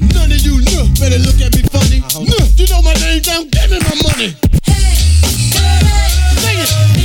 None 0.00 0.30
of 0.32 0.40
you 0.40 0.60
know 0.62 0.86
better 1.00 1.18
look 1.18 1.40
at 1.40 1.54
me 1.54 1.62
funny. 1.70 2.00
Nah, 2.00 2.46
you 2.56 2.66
know 2.70 2.82
my 2.82 2.94
name 2.94 3.22
down, 3.22 3.48
give 3.48 3.70
me 3.70 3.78
my 3.80 3.94
money. 4.06 4.34
Hey, 4.64 4.94
hey, 5.54 5.78
hey. 5.82 6.38
Sing 6.38 6.58
it. 6.58 6.97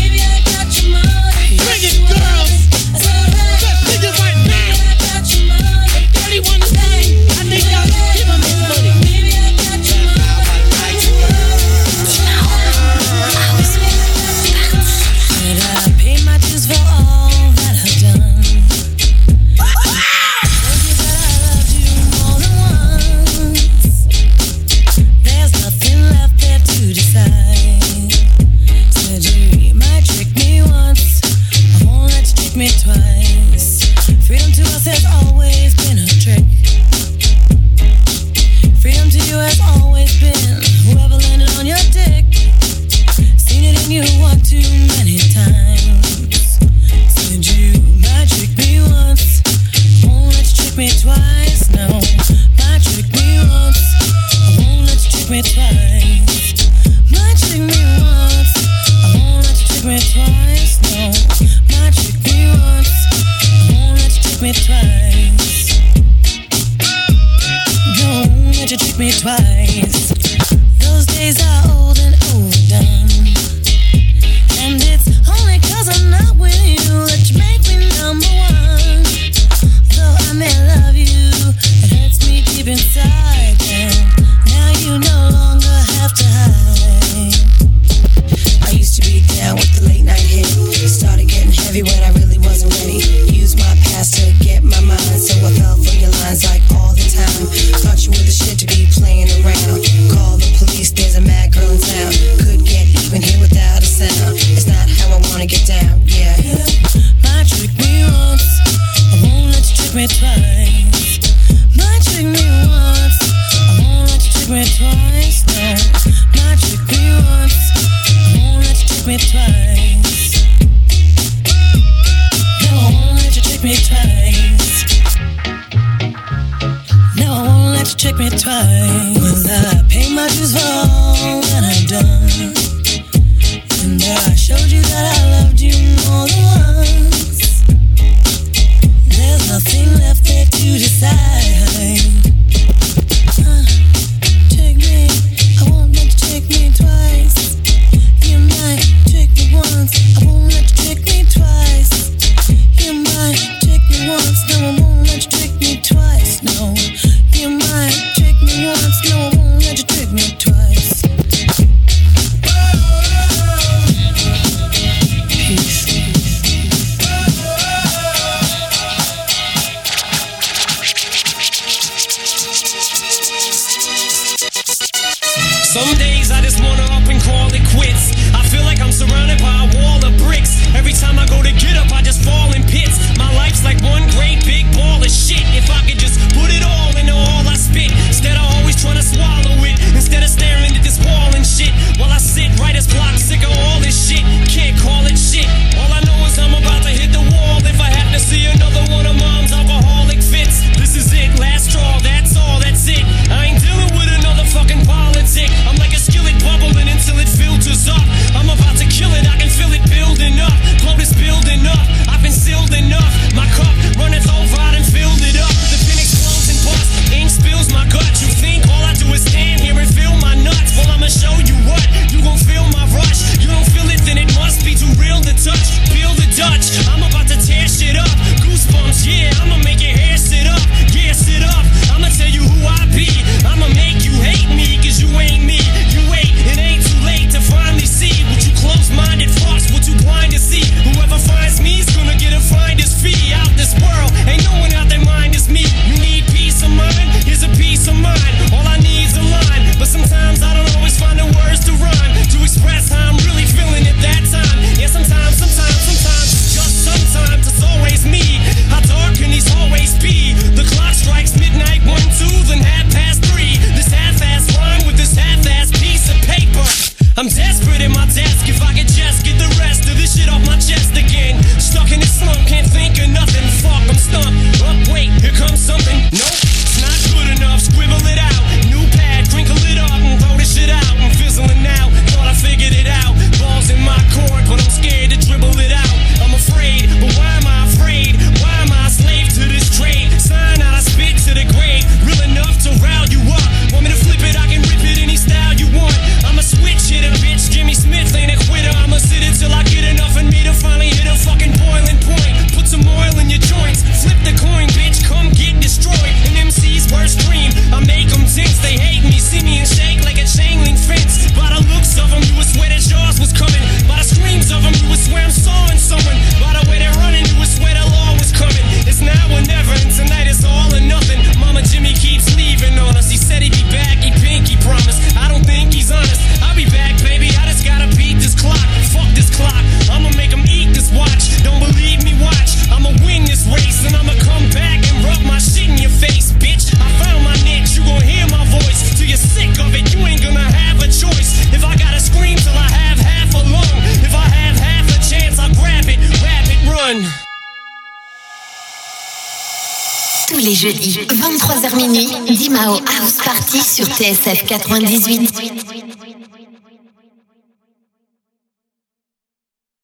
Sur 353.74 353.88
TSF 353.88 354.46
98. 354.46 355.63